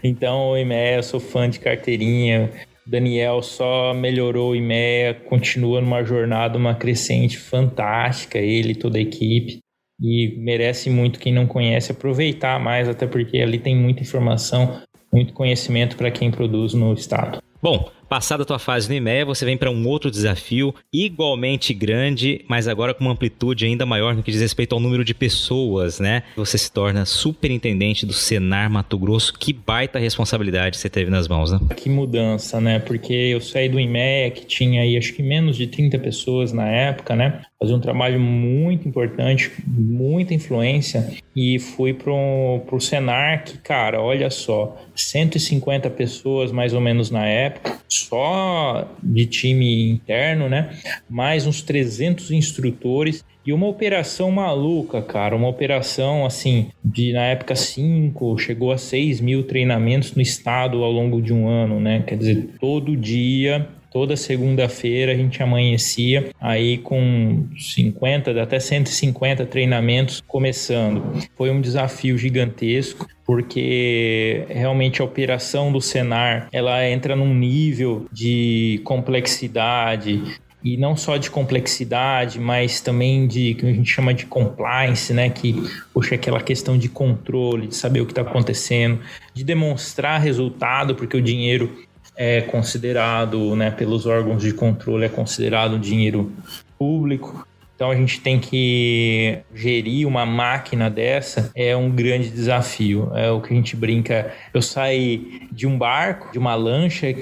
[0.05, 2.51] então o IMEA, eu sou fã de carteirinha.
[2.87, 9.01] Daniel só melhorou o IMEA, continua numa jornada, uma crescente fantástica, ele e toda a
[9.01, 9.59] equipe.
[10.01, 14.83] E merece muito quem não conhece aproveitar mais, até porque ali tem muita informação,
[15.13, 17.43] muito conhecimento para quem produz no estado.
[17.63, 22.45] Bom, Passada a tua fase no IMEA, você vem para um outro desafio igualmente grande,
[22.47, 25.99] mas agora com uma amplitude ainda maior no que diz respeito ao número de pessoas,
[25.99, 26.23] né?
[26.37, 29.33] Você se torna superintendente do Senar Mato Grosso.
[29.33, 31.59] Que baita responsabilidade você teve nas mãos, né?
[31.75, 32.79] Que mudança, né?
[32.81, 36.69] Porque eu saí do IMEA, que tinha aí acho que menos de 30 pessoas na
[36.69, 37.41] época, né?
[37.59, 44.29] Fazia um trabalho muito importante, muita influência, e fui pro, pro Senar, que, cara, olha
[44.31, 50.71] só, 150 pessoas mais ou menos na época, só de time interno, né?
[51.09, 55.35] Mais uns 300 instrutores e uma operação maluca, cara.
[55.35, 60.93] Uma operação, assim, de na época 5, chegou a 6 mil treinamentos no estado ao
[60.93, 62.03] longo de um ano, né?
[62.07, 70.23] Quer dizer, todo dia toda segunda-feira a gente amanhecia aí com 50 até 150 treinamentos
[70.27, 71.23] começando.
[71.37, 78.81] Foi um desafio gigantesco porque realmente a operação do Senar ela entra num nível de
[78.85, 85.13] complexidade e não só de complexidade, mas também de que a gente chama de compliance,
[85.13, 85.29] né?
[85.29, 85.55] Que
[85.93, 89.01] puxa aquela questão de controle, de saber o que está acontecendo,
[89.35, 91.85] de demonstrar resultado, porque o dinheiro
[92.17, 96.33] é considerado, né, pelos órgãos de controle, é considerado dinheiro
[96.79, 97.47] público.
[97.75, 103.11] Então a gente tem que gerir uma máquina dessa é um grande desafio.
[103.13, 104.33] É o que a gente brinca.
[104.55, 107.13] Eu saí de um barco, de uma lancha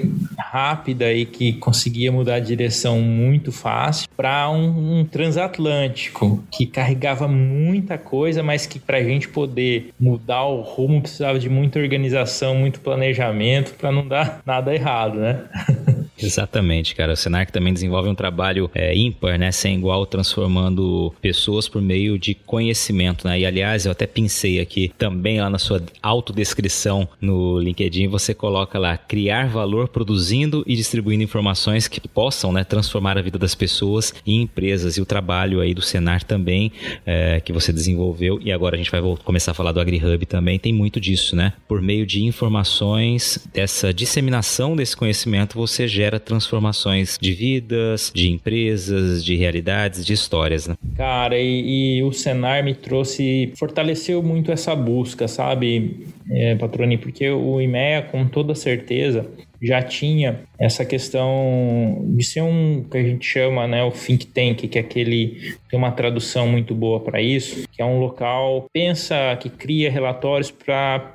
[0.51, 7.25] rápida e que conseguia mudar de direção muito fácil para um, um, transatlântico que carregava
[7.25, 12.53] muita coisa, mas que para a gente poder mudar o rumo precisava de muita organização,
[12.53, 15.45] muito planejamento para não dar nada errado, né?
[16.21, 17.13] Exatamente, cara.
[17.13, 19.51] O Senac também desenvolve um trabalho é, ímpar, né?
[19.51, 23.39] Sem igual, transformando pessoas por meio de conhecimento, né?
[23.39, 28.77] E aliás, eu até pensei aqui também lá na sua autodescrição no LinkedIn, você coloca
[28.77, 34.13] lá criar valor produzindo e distribuindo informações que possam, né, transformar a vida das pessoas
[34.25, 34.97] e empresas.
[34.97, 36.71] E o trabalho aí do Senar também,
[37.05, 40.59] é, que você desenvolveu, e agora a gente vai começar a falar do AgriHub também,
[40.59, 41.53] tem muito disso, né?
[41.67, 48.29] Por meio de informações, dessa disseminação desse conhecimento, você gera gera transformações de vidas, de
[48.29, 50.75] empresas, de realidades, de histórias, né?
[50.95, 56.97] Cara, e, e o Senar me trouxe, fortaleceu muito essa busca, sabe, é, Patroni?
[56.97, 59.25] Porque o IMEA, com toda certeza,
[59.61, 64.67] já tinha essa questão de ser um que a gente chama, né, o think tank,
[64.67, 69.37] que é aquele tem uma tradução muito boa para isso, que é um local pensa
[69.39, 71.13] que cria relatórios para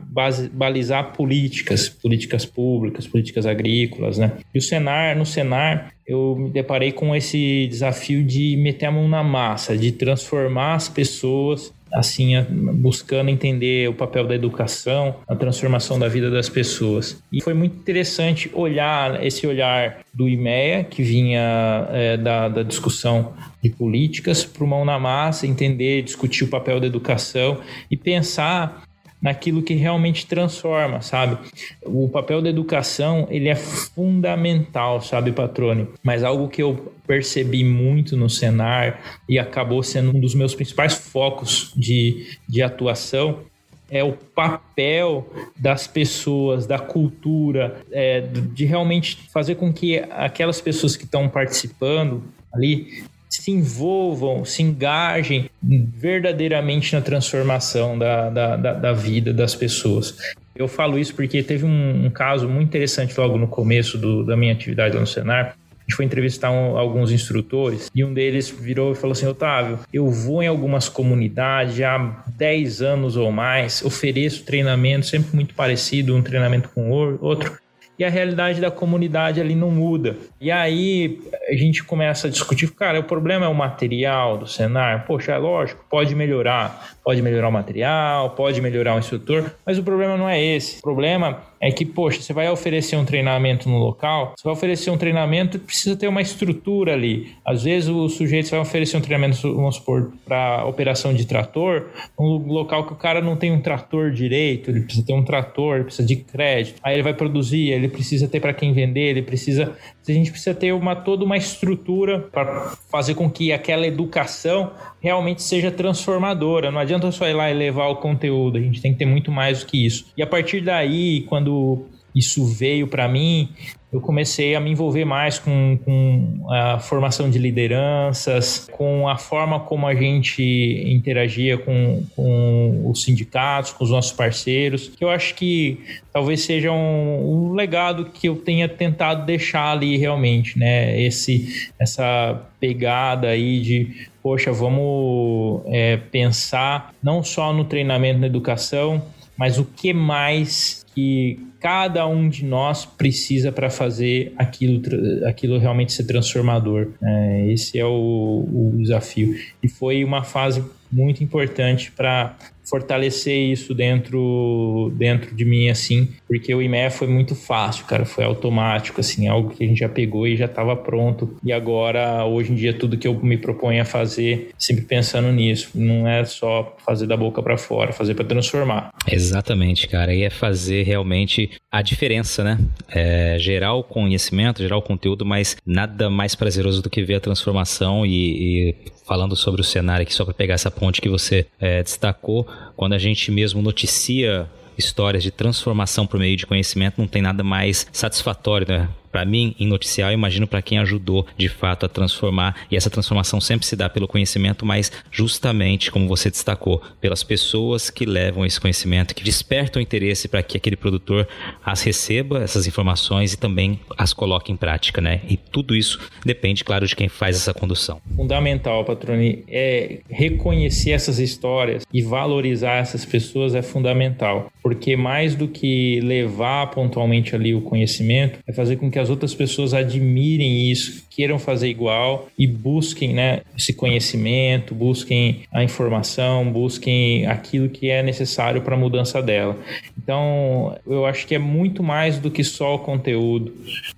[0.53, 4.33] balizar políticas, políticas públicas, políticas agrícolas, né?
[4.55, 9.09] E o Senar, no Senar, eu me deparei com esse desafio de meter a mão
[9.09, 12.35] na massa, de transformar as pessoas assim,
[12.75, 17.23] buscando entender o papel da educação, a transformação da vida das pessoas.
[17.33, 23.33] E foi muito interessante olhar esse olhar do IMEA, que vinha é, da, da discussão
[23.63, 28.83] de políticas, para o mão na massa, entender, discutir o papel da educação e pensar
[29.20, 31.38] naquilo que realmente transforma, sabe?
[31.85, 35.88] O papel da educação, ele é fundamental, sabe, Patrone?
[36.02, 40.94] Mas algo que eu percebi muito no Senar e acabou sendo um dos meus principais
[40.94, 43.40] focos de, de atuação
[43.88, 50.96] é o papel das pessoas, da cultura, é, de realmente fazer com que aquelas pessoas
[50.96, 58.93] que estão participando ali se envolvam, se engajem verdadeiramente na transformação da, da, da, da
[58.93, 60.17] vida das pessoas.
[60.55, 64.37] Eu falo isso porque teve um, um caso muito interessante logo no começo do, da
[64.37, 65.57] minha atividade lá no Senar.
[65.71, 69.79] A gente foi entrevistar um, alguns instrutores e um deles virou e falou assim: Otávio,
[69.93, 75.55] eu vou em algumas comunidades já há 10 anos ou mais, ofereço treinamento sempre muito
[75.55, 77.57] parecido, um treinamento com outro,
[77.99, 80.17] e a realidade da comunidade ali não muda.
[80.41, 85.07] E aí a gente começa a discutir, cara, o problema é o material do Senar.
[85.07, 89.83] Poxa, é lógico, pode melhorar, pode melhorar o material, pode melhorar o instrutor, mas o
[89.85, 90.81] problema não é esse.
[90.81, 94.90] O problema é que, poxa, você vai oferecer um treinamento no local, você vai oferecer
[94.90, 97.33] um treinamento precisa ter uma estrutura ali.
[97.47, 101.87] Às vezes o sujeito vai oferecer um treinamento, vamos supor, para operação de trator,
[102.19, 105.77] um local que o cara não tem um trator direito, ele precisa ter um trator,
[105.77, 109.23] ele precisa de crédito, aí ele vai produzir, ele precisa ter para quem vender, ele
[109.23, 109.77] precisa.
[110.09, 114.73] A gente precisa ter uma, toda uma estrutura para fazer com que aquela educação
[115.07, 116.73] realmente seja transformadora.
[116.73, 119.31] Não adianta só ir lá e levar o conteúdo, a gente tem que ter muito
[119.31, 120.07] mais do que isso.
[120.16, 123.51] E a partir daí, quando isso veio para mim,
[123.92, 129.61] eu comecei a me envolver mais com, com, a formação de lideranças, com a forma
[129.61, 130.42] como a gente
[130.88, 135.79] interagia com, com os sindicatos, com os nossos parceiros, que eu acho que
[136.12, 141.01] talvez seja um, um, legado que eu tenha tentado deixar ali realmente, né?
[141.01, 149.01] Esse, essa pegada aí de, poxa, vamos é, pensar não só no treinamento na educação,
[149.39, 154.83] mas o que mais que cada um de nós precisa para fazer aquilo,
[155.29, 156.89] aquilo realmente ser transformador.
[157.01, 159.37] É, esse é o, o desafio.
[159.62, 162.35] E foi uma fase muito importante para
[162.68, 168.24] fortalecer isso dentro dentro de mim assim, porque o IME foi muito fácil, cara, foi
[168.24, 171.37] automático assim, algo que a gente já pegou e já estava pronto.
[171.44, 175.70] E agora hoje em dia tudo que eu me proponho a fazer, sempre pensando nisso,
[175.74, 178.90] não é só fazer da boca para fora, fazer para transformar.
[179.09, 182.59] Exatamente, cara, e é fazer realmente a diferença, né?
[182.88, 187.20] É gerar o conhecimento, gerar o conteúdo, mas nada mais prazeroso do que ver a
[187.20, 188.74] transformação e, e
[189.07, 192.46] falando sobre o cenário aqui, só para pegar essa ponte que você é, destacou,
[192.77, 197.42] quando a gente mesmo noticia histórias de transformação por meio de conhecimento, não tem nada
[197.42, 198.88] mais satisfatório, né?
[199.16, 202.55] Para mim, em noticiar, eu imagino para quem ajudou de fato a transformar.
[202.70, 207.88] E essa transformação sempre se dá pelo conhecimento, mas justamente, como você destacou, pelas pessoas
[207.88, 211.26] que levam esse conhecimento, que despertam interesse para que aquele produtor
[211.64, 215.22] as receba, essas informações e também as coloque em prática, né?
[215.26, 218.02] E tudo isso depende, claro, de quem faz essa condução.
[218.14, 225.48] Fundamental, Patroni, é reconhecer essas histórias e valorizar essas pessoas é fundamental, porque mais do
[225.48, 230.71] que levar pontualmente ali o conhecimento, é fazer com que as as outras pessoas admirem
[230.71, 237.88] isso, queiram fazer igual e busquem né, esse conhecimento, busquem a informação, busquem aquilo que
[237.88, 239.57] é necessário para a mudança dela.
[239.97, 243.55] Então, eu acho que é muito mais do que só o conteúdo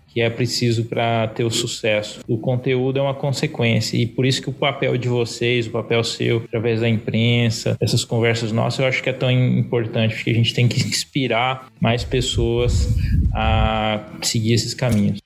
[0.09, 2.21] que é preciso para ter o sucesso.
[2.27, 6.03] O conteúdo é uma consequência e por isso que o papel de vocês, o papel
[6.03, 10.35] seu, através da imprensa, essas conversas nossas, eu acho que é tão importante, porque a
[10.35, 12.89] gente tem que inspirar mais pessoas
[13.35, 15.19] a seguir esses caminhos.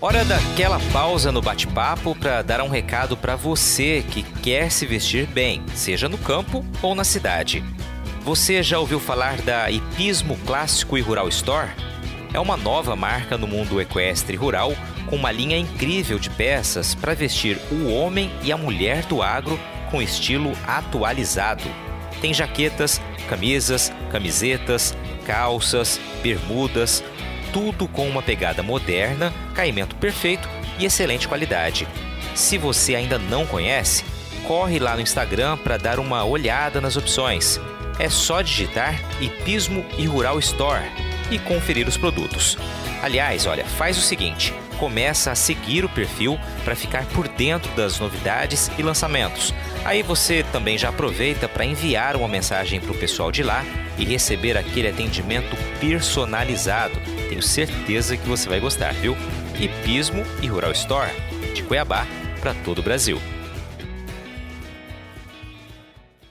[0.00, 5.28] Hora daquela pausa no bate-papo para dar um recado para você que quer se vestir
[5.28, 7.62] bem, seja no campo ou na cidade.
[8.24, 11.70] Você já ouviu falar da Hipismo Clássico e Rural Store?
[12.34, 14.72] É uma nova marca no mundo equestre rural
[15.06, 19.60] com uma linha incrível de peças para vestir o homem e a mulher do agro
[19.90, 21.64] com estilo atualizado.
[22.22, 27.04] Tem jaquetas, camisas, camisetas, calças, bermudas,
[27.52, 31.86] tudo com uma pegada moderna, caimento perfeito e excelente qualidade.
[32.34, 34.04] Se você ainda não conhece,
[34.46, 37.60] corre lá no Instagram para dar uma olhada nas opções.
[38.02, 40.82] É só digitar Hipismo e Rural Store
[41.30, 42.58] e conferir os produtos.
[43.00, 48.00] Aliás, olha, faz o seguinte: começa a seguir o perfil para ficar por dentro das
[48.00, 49.54] novidades e lançamentos.
[49.84, 53.64] Aí você também já aproveita para enviar uma mensagem para o pessoal de lá
[53.96, 57.00] e receber aquele atendimento personalizado.
[57.28, 59.16] Tenho certeza que você vai gostar, viu?
[59.56, 61.12] Hipismo e Rural Store,
[61.54, 62.04] de Cuiabá
[62.40, 63.22] para todo o Brasil.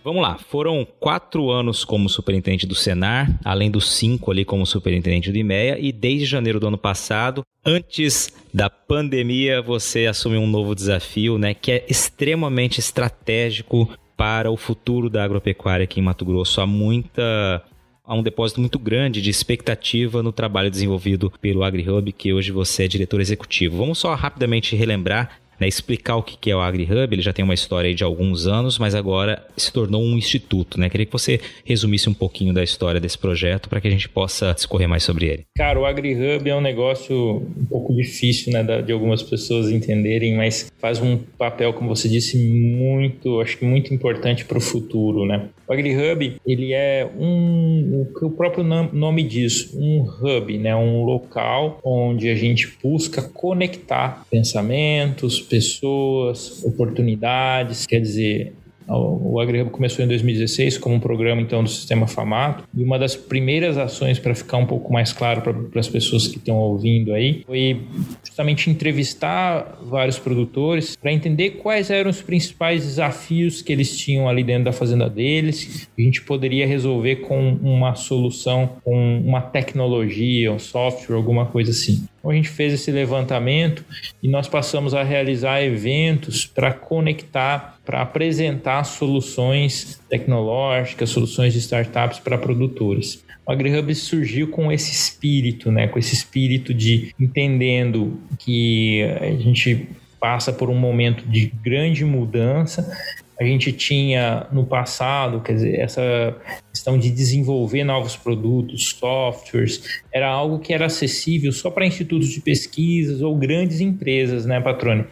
[0.03, 5.31] Vamos lá, foram quatro anos como superintendente do Senar, além dos cinco ali como superintendente
[5.31, 10.73] do IMEA, e desde janeiro do ano passado, antes da pandemia, você assumiu um novo
[10.73, 16.61] desafio, né, que é extremamente estratégico para o futuro da agropecuária aqui em Mato Grosso.
[16.61, 17.63] Há muita
[18.03, 22.83] há um depósito muito grande de expectativa no trabalho desenvolvido pelo AgriHub, que hoje você
[22.83, 23.77] é diretor executivo.
[23.77, 27.13] Vamos só rapidamente relembrar né, explicar o que é o AgriHub.
[27.13, 30.89] Ele já tem uma história de alguns anos, mas agora se tornou um instituto, né?
[30.89, 34.53] Queria que você resumisse um pouquinho da história desse projeto para que a gente possa
[34.53, 35.45] discorrer mais sobre ele.
[35.55, 37.15] Cara, o AgriHub é um negócio
[37.55, 42.37] um pouco difícil, né, de algumas pessoas entenderem, mas faz um papel, como você disse,
[42.37, 45.49] muito, acho que muito importante para o futuro, né?
[45.71, 50.75] O AgriHub, ele é um, o próprio nome diz, um hub, né?
[50.75, 58.53] Um local onde a gente busca conectar pensamentos, pessoas, oportunidades, quer dizer,
[58.97, 63.15] o AgriHub começou em 2016 como um programa então do sistema Famato e uma das
[63.15, 67.43] primeiras ações para ficar um pouco mais claro para as pessoas que estão ouvindo aí
[67.45, 67.81] foi
[68.23, 74.43] justamente entrevistar vários produtores para entender quais eram os principais desafios que eles tinham ali
[74.43, 75.89] dentro da fazenda deles.
[75.97, 82.03] A gente poderia resolver com uma solução, com uma tecnologia, um software, alguma coisa assim.
[82.21, 83.83] Então a gente fez esse levantamento
[84.21, 92.19] e nós passamos a realizar eventos para conectar, para apresentar soluções tecnológicas, soluções de startups
[92.19, 93.25] para produtores.
[93.45, 99.89] O AgriHub surgiu com esse espírito, né, com esse espírito de entendendo que a gente
[100.19, 102.95] passa por um momento de grande mudança
[103.41, 106.35] a gente tinha no passado, quer dizer, essa
[106.71, 112.39] questão de desenvolver novos produtos, softwares, era algo que era acessível só para institutos de
[112.39, 115.05] pesquisas ou grandes empresas, né, Patrone?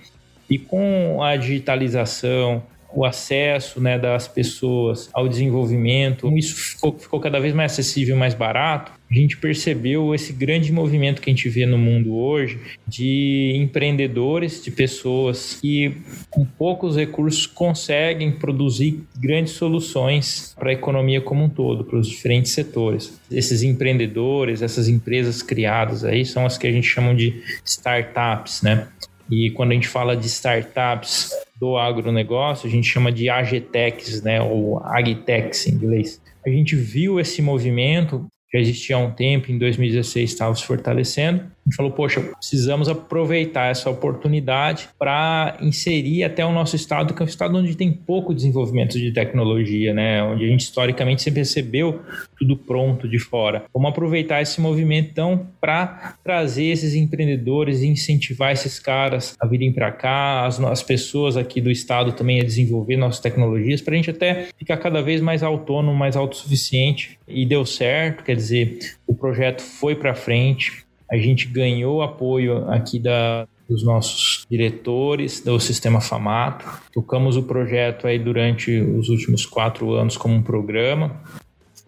[0.48, 2.62] E com a digitalização,
[2.94, 8.34] o acesso né, das pessoas ao desenvolvimento, isso ficou, ficou cada vez mais acessível, mais
[8.34, 13.54] barato, a gente percebeu esse grande movimento que a gente vê no mundo hoje de
[13.56, 15.98] empreendedores, de pessoas que
[16.30, 22.08] com poucos recursos conseguem produzir grandes soluções para a economia como um todo, para os
[22.08, 23.20] diferentes setores.
[23.32, 28.88] Esses empreendedores, essas empresas criadas aí são as que a gente chama de startups, né?
[29.30, 34.42] E quando a gente fala de startups do agronegócio, a gente chama de AGTECs, né,
[34.42, 36.22] ou Agtechs em inglês.
[36.46, 41.44] A gente viu esse movimento já existia há um tempo, em 2016 estava se fortalecendo,
[41.70, 47.26] gente falou, poxa, precisamos aproveitar essa oportunidade para inserir até o nosso estado, que é
[47.26, 50.24] um estado onde tem pouco desenvolvimento de tecnologia, né?
[50.24, 52.02] Onde a gente historicamente sempre recebeu
[52.38, 53.66] tudo pronto de fora.
[53.74, 59.72] Vamos aproveitar esse movimento então para trazer esses empreendedores e incentivar esses caras a virem
[59.72, 63.98] para cá, as, as pessoas aqui do estado também a desenvolver nossas tecnologias para a
[63.98, 67.20] gente até ficar cada vez mais autônomo, mais autossuficiente.
[67.28, 73.00] E deu certo, quer dizer, o projeto foi para frente a gente ganhou apoio aqui
[73.00, 76.66] da, dos nossos diretores do Sistema Famato.
[76.94, 81.22] Tocamos o projeto aí durante os últimos quatro anos como um programa.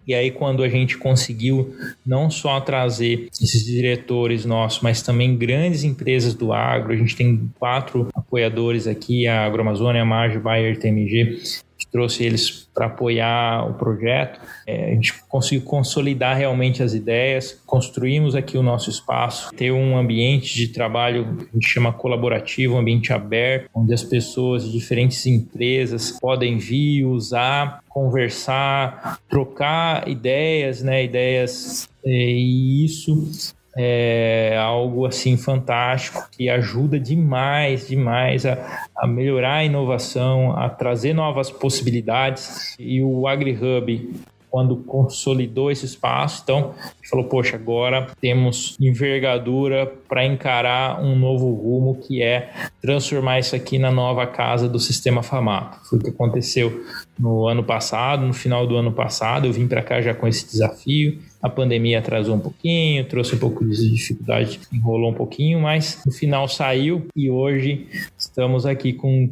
[0.06, 5.84] E aí, quando a gente conseguiu não só trazer esses diretores nossos, mas também grandes
[5.84, 11.40] empresas do agro, a gente tem quatro apoiadores aqui, a Agroamazônia, a Marge, Bayer, TMG,
[11.86, 14.40] trouxe eles para apoiar o projeto.
[14.66, 19.96] É, a gente conseguiu consolidar realmente as ideias, construímos aqui o nosso espaço, ter um
[19.96, 24.72] ambiente de trabalho que a gente chama colaborativo, um ambiente aberto, onde as pessoas de
[24.72, 35.06] diferentes empresas podem vir, usar, conversar, trocar ideias, né, ideias é, e isso é algo
[35.06, 42.76] assim fantástico que ajuda demais, demais a, a melhorar a inovação, a trazer novas possibilidades.
[42.78, 44.10] E o AgriHub
[44.52, 46.42] quando consolidou esse espaço.
[46.44, 46.74] Então,
[47.08, 52.52] falou: poxa, agora temos envergadura para encarar um novo rumo que é
[52.82, 55.78] transformar isso aqui na nova casa do sistema Famato.
[55.88, 56.84] Foi o que aconteceu
[57.18, 59.46] no ano passado, no final do ano passado.
[59.46, 61.18] Eu vim para cá já com esse desafio.
[61.42, 66.12] A pandemia atrasou um pouquinho, trouxe um pouco de dificuldade, enrolou um pouquinho, mas no
[66.12, 67.86] final saiu e hoje
[68.16, 69.28] estamos aqui com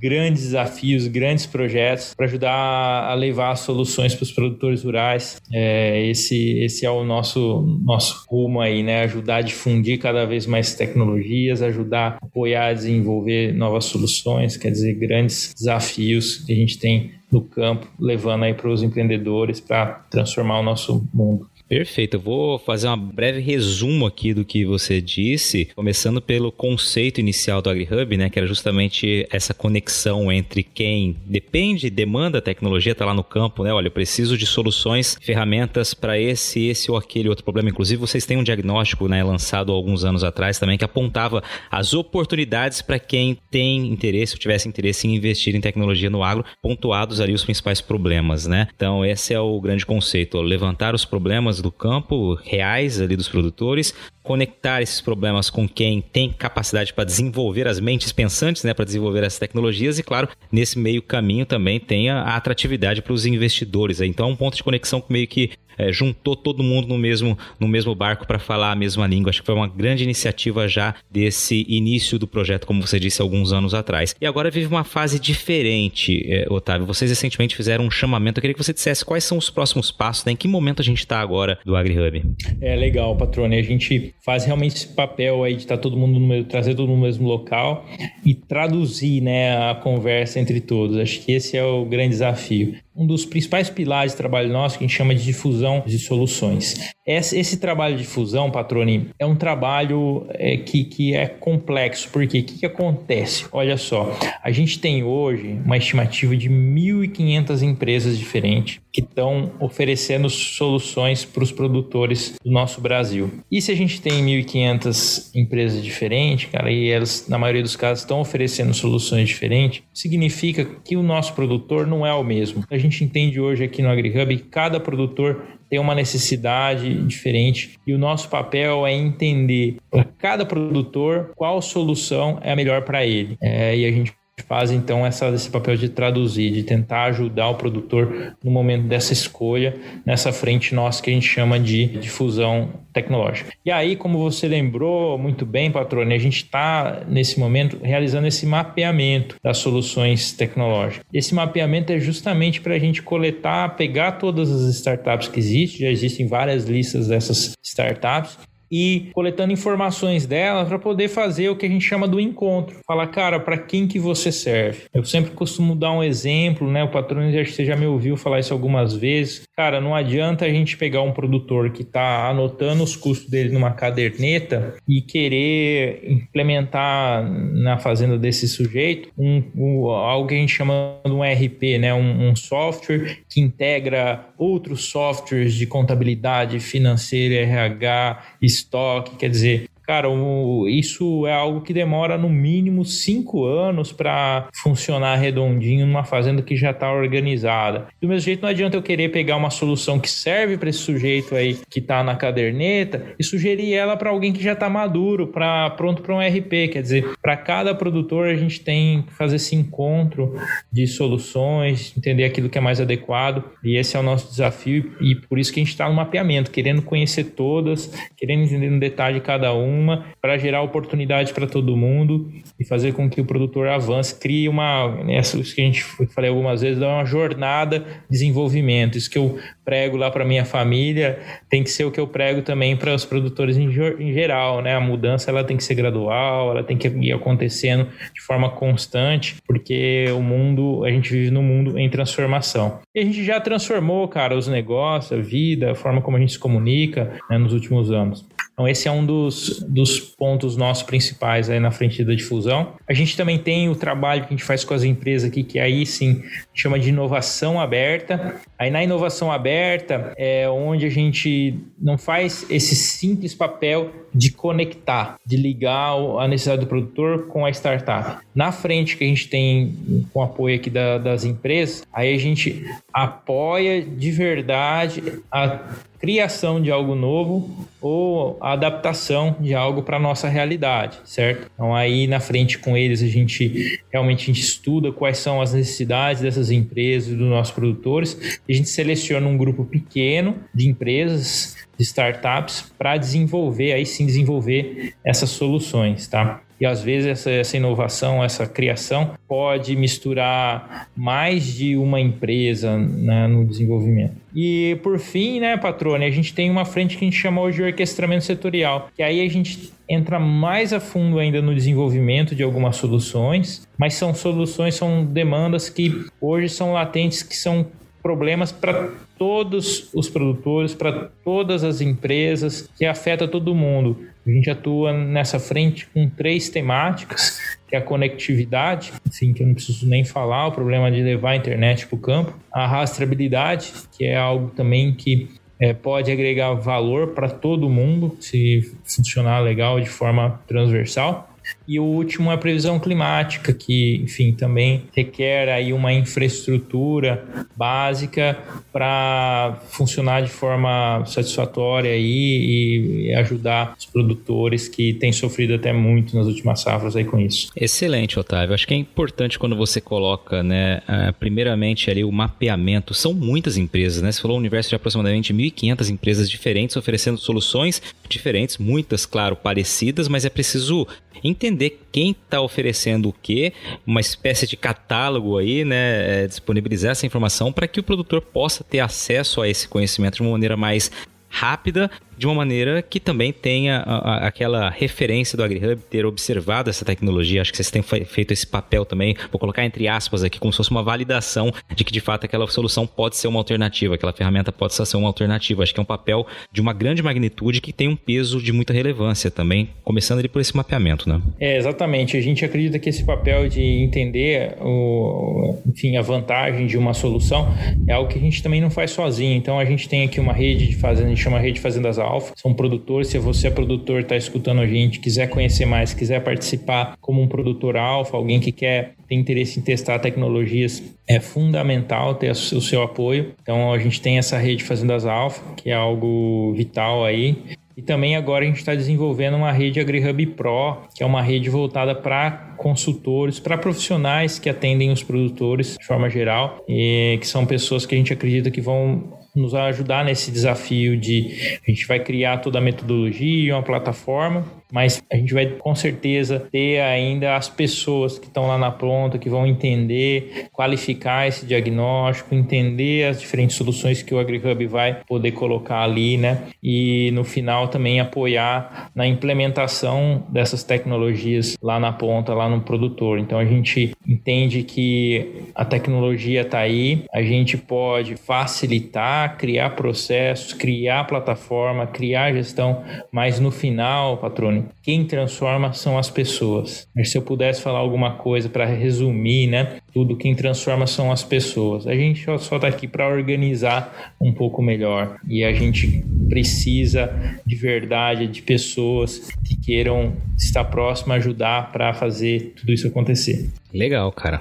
[0.00, 5.40] grandes desafios, grandes projetos para ajudar a levar soluções para os produtores rurais.
[5.52, 9.02] É, esse, esse é o nosso, nosso rumo aí, né?
[9.02, 14.70] Ajudar a difundir cada vez mais tecnologias, ajudar a apoiar a desenvolver novas soluções, quer
[14.70, 19.86] dizer, grandes desafios que a gente tem no campo, levando aí para os empreendedores para
[20.10, 21.48] transformar o nosso mundo.
[21.68, 22.14] Perfeito.
[22.14, 27.60] Eu vou fazer um breve resumo aqui do que você disse, começando pelo conceito inicial
[27.60, 33.04] do AgriHub, né, que era justamente essa conexão entre quem depende, demanda a tecnologia, está
[33.04, 33.72] lá no campo, né?
[33.72, 37.68] Olha, eu preciso de soluções, ferramentas para esse, esse ou aquele outro problema.
[37.68, 42.80] Inclusive, vocês têm um diagnóstico, né, lançado alguns anos atrás também, que apontava as oportunidades
[42.80, 47.32] para quem tem interesse, ou tivesse interesse em investir em tecnologia no agro, pontuados ali
[47.32, 48.68] os principais problemas, né?
[48.72, 53.28] Então, esse é o grande conceito, levantar os problemas problemas do campo reais ali dos
[53.28, 58.84] produtores, conectar esses problemas com quem tem capacidade para desenvolver as mentes pensantes, né, para
[58.84, 64.00] desenvolver essas tecnologias e, claro, nesse meio caminho também tem a atratividade para os investidores.
[64.00, 67.36] Então, é um ponto de conexão que meio que é, juntou todo mundo no mesmo,
[67.58, 69.30] no mesmo barco para falar a mesma língua.
[69.30, 73.52] Acho que foi uma grande iniciativa já desse início do projeto, como você disse alguns
[73.52, 74.14] anos atrás.
[74.20, 76.86] E agora vive uma fase diferente, é, Otávio.
[76.86, 78.38] Vocês recentemente fizeram um chamamento.
[78.38, 80.32] Eu queria que você dissesse quais são os próximos passos, né?
[80.32, 82.22] em que momento a gente está agora do AgriHub.
[82.60, 83.56] É legal, Patrone.
[83.56, 86.74] A gente faz realmente esse papel aí de estar tá todo mundo no mesmo, trazer
[86.74, 87.86] todo mundo no mesmo local
[88.24, 90.96] e traduzir né, a conversa entre todos.
[90.96, 94.84] Acho que esse é o grande desafio um dos principais pilares do trabalho nosso que
[94.84, 96.94] a gente chama de difusão de soluções.
[97.06, 102.40] Esse, esse trabalho de difusão, Patrone, é um trabalho é, que, que é complexo, porque
[102.40, 103.46] o que, que acontece?
[103.52, 110.30] Olha só, a gente tem hoje uma estimativa de 1.500 empresas diferentes que estão oferecendo
[110.30, 113.30] soluções para os produtores do nosso Brasil.
[113.52, 118.02] E se a gente tem 1.500 empresas diferentes, cara, e elas, na maioria dos casos,
[118.02, 122.64] estão oferecendo soluções diferentes, significa que o nosso produtor não é o mesmo.
[122.70, 127.92] A gente entende hoje aqui no AgriHub que cada produtor tem uma necessidade diferente e
[127.92, 133.36] o nosso papel é entender para cada produtor qual solução é a melhor para ele.
[133.40, 134.14] É, e a gente
[134.46, 139.12] faz então essa, esse papel de traduzir, de tentar ajudar o produtor no momento dessa
[139.12, 143.52] escolha, nessa frente nossa que a gente chama de difusão tecnológica.
[143.64, 148.46] E aí, como você lembrou muito bem, patrone, a gente está nesse momento realizando esse
[148.46, 151.04] mapeamento das soluções tecnológicas.
[151.12, 155.90] Esse mapeamento é justamente para a gente coletar, pegar todas as startups que existem, já
[155.90, 158.38] existem várias listas dessas startups,
[158.70, 162.76] e coletando informações dela para poder fazer o que a gente chama do encontro.
[162.86, 164.84] Falar, cara, para quem que você serve?
[164.92, 166.82] Eu sempre costumo dar um exemplo, né?
[166.84, 169.42] O patrão que você já me ouviu falar isso algumas vezes.
[169.56, 173.72] Cara, não adianta a gente pegar um produtor que está anotando os custos dele numa
[173.72, 181.00] caderneta e querer implementar na fazenda desse sujeito um, um algo que a gente chama
[181.04, 181.94] de um RP, né?
[181.94, 188.22] Um, um software que integra outros softwares de contabilidade financeira, RH,
[188.56, 194.48] estoque, quer dizer, Cara, o, isso é algo que demora no mínimo cinco anos para
[194.52, 197.86] funcionar redondinho numa fazenda que já está organizada.
[198.02, 201.36] Do mesmo jeito, não adianta eu querer pegar uma solução que serve para esse sujeito
[201.36, 205.70] aí que está na caderneta e sugerir ela para alguém que já está maduro, para
[205.70, 206.72] pronto para um RP.
[206.72, 210.34] Quer dizer, para cada produtor a gente tem que fazer esse encontro
[210.72, 215.14] de soluções, entender aquilo que é mais adequado e esse é o nosso desafio e
[215.14, 219.20] por isso que a gente está no mapeamento, querendo conhecer todas, querendo entender no detalhe
[219.20, 219.75] cada um
[220.20, 224.88] para gerar oportunidade para todo mundo e fazer com que o produtor avance, crie uma,
[225.04, 225.82] né, isso que a gente
[226.14, 228.96] falei algumas vezes, uma jornada de desenvolvimento.
[228.96, 231.18] Isso que eu prego lá para minha família
[231.50, 234.74] tem que ser o que eu prego também para os produtores em, em, geral, né?
[234.74, 239.36] A mudança ela tem que ser gradual, ela tem que ir acontecendo de forma constante,
[239.46, 242.80] porque o mundo, a gente vive num mundo em transformação.
[242.94, 246.32] E a gente já transformou, cara, os negócios, a vida, a forma como a gente
[246.32, 248.24] se comunica né, nos últimos anos.
[248.52, 252.74] Então, esse é um dos, dos pontos nossos principais aí na frente da difusão.
[252.88, 255.58] A gente também tem o trabalho que a gente faz com as empresas aqui, que
[255.58, 256.22] aí sim
[256.54, 258.36] chama de inovação aberta.
[258.58, 265.18] Aí na inovação aberta é onde a gente não faz esse simples papel de conectar,
[265.26, 268.24] de ligar a necessidade do produtor com a startup.
[268.34, 272.64] Na frente que a gente tem com apoio aqui da, das empresas, aí a gente
[272.92, 275.60] apoia de verdade a
[276.06, 281.50] criação de algo novo ou a adaptação de algo para nossa realidade, certo?
[281.52, 285.52] Então aí na frente com eles a gente realmente a gente estuda quais são as
[285.52, 291.56] necessidades dessas empresas dos nossos produtores e a gente seleciona um grupo pequeno de empresas
[291.76, 296.40] de startups para desenvolver, aí sim desenvolver essas soluções, tá?
[296.60, 303.26] E às vezes essa, essa, inovação, essa criação pode misturar mais de uma empresa né,
[303.26, 304.14] no desenvolvimento.
[304.34, 307.58] E por fim, né, patrone, a gente tem uma frente que a gente chama hoje
[307.58, 312.42] de orquestramento setorial, que aí a gente entra mais a fundo ainda no desenvolvimento de
[312.42, 317.66] algumas soluções, mas são soluções, são demandas que hoje são latentes, que são
[318.02, 323.98] problemas para todos os produtores, para todas as empresas, que afeta todo mundo.
[324.26, 327.38] A gente atua nessa frente com três temáticas,
[327.68, 331.30] que é a conectividade, assim, que eu não preciso nem falar, o problema de levar
[331.30, 336.52] a internet para o campo, a rastreabilidade, que é algo também que é, pode agregar
[336.54, 341.30] valor para todo mundo, se funcionar legal de forma transversal,
[341.66, 347.24] E o último é a previsão climática, que, enfim, também requer aí uma infraestrutura
[347.56, 348.38] básica
[348.72, 356.16] para funcionar de forma satisfatória aí e ajudar os produtores que têm sofrido até muito
[356.16, 357.50] nas últimas safras aí com isso.
[357.56, 358.54] Excelente, Otávio.
[358.54, 362.94] Acho que é importante quando você coloca, né, uh, primeiramente ali o mapeamento.
[362.94, 364.12] São muitas empresas, né?
[364.12, 370.06] Você falou um universo de aproximadamente 1.500 empresas diferentes oferecendo soluções diferentes, muitas, claro, parecidas,
[370.06, 370.86] mas é preciso
[371.24, 371.55] entender
[371.92, 373.52] quem está oferecendo o que,
[373.86, 376.24] uma espécie de catálogo aí, né?
[376.24, 380.22] É, disponibilizar essa informação para que o produtor possa ter acesso a esse conhecimento de
[380.22, 380.90] uma maneira mais
[381.28, 386.70] rápida de uma maneira que também tenha a, a, aquela referência do AgriHub ter observado
[386.70, 387.40] essa tecnologia.
[387.40, 390.56] Acho que vocês têm feito esse papel também, vou colocar entre aspas aqui, como se
[390.58, 394.52] fosse uma validação de que de fato aquela solução pode ser uma alternativa, aquela ferramenta
[394.52, 395.62] pode ser uma alternativa.
[395.62, 398.72] Acho que é um papel de uma grande magnitude que tem um peso de muita
[398.72, 401.20] relevância também, começando ali por esse mapeamento, né?
[401.40, 402.16] É, exatamente.
[402.16, 407.52] A gente acredita que esse papel de entender o, enfim, a vantagem de uma solução
[407.86, 409.36] é algo que a gente também não faz sozinho.
[409.36, 411.98] Então a gente tem aqui uma rede de fazendas, a gente chama rede de fazendas
[412.06, 413.08] Alfa, são produtores.
[413.08, 417.28] Se você é produtor, está escutando a gente, quiser conhecer mais, quiser participar como um
[417.28, 422.82] produtor alfa, alguém que quer tem interesse em testar tecnologias, é fundamental ter o seu
[422.82, 423.34] apoio.
[423.40, 427.36] Então a gente tem essa rede Fazendas Alfa, que é algo vital aí.
[427.76, 431.50] E também agora a gente está desenvolvendo uma rede AgriHub Pro, que é uma rede
[431.50, 437.44] voltada para consultores, para profissionais que atendem os produtores de forma geral, e que são
[437.44, 439.04] pessoas que a gente acredita que vão
[439.38, 445.02] nos ajudar nesse desafio de a gente vai criar toda a metodologia, uma plataforma mas
[445.10, 449.28] a gente vai com certeza ter ainda as pessoas que estão lá na ponta, que
[449.28, 455.82] vão entender, qualificar esse diagnóstico, entender as diferentes soluções que o AgriHub vai poder colocar
[455.82, 456.42] ali, né?
[456.62, 463.18] E no final também apoiar na implementação dessas tecnologias lá na ponta, lá no produtor.
[463.18, 470.52] Então a gente entende que a tecnologia está aí, a gente pode facilitar, criar processos,
[470.52, 476.88] criar plataforma, criar gestão, mas no final, patrônio, quem transforma são as pessoas.
[477.04, 481.86] Se eu pudesse falar alguma coisa para resumir, né, tudo, quem transforma são as pessoas.
[481.86, 487.12] A gente só está aqui para organizar um pouco melhor e a gente precisa
[487.44, 493.50] de verdade de pessoas que queiram estar próximo, ajudar para fazer tudo isso acontecer.
[493.72, 494.40] Legal, cara.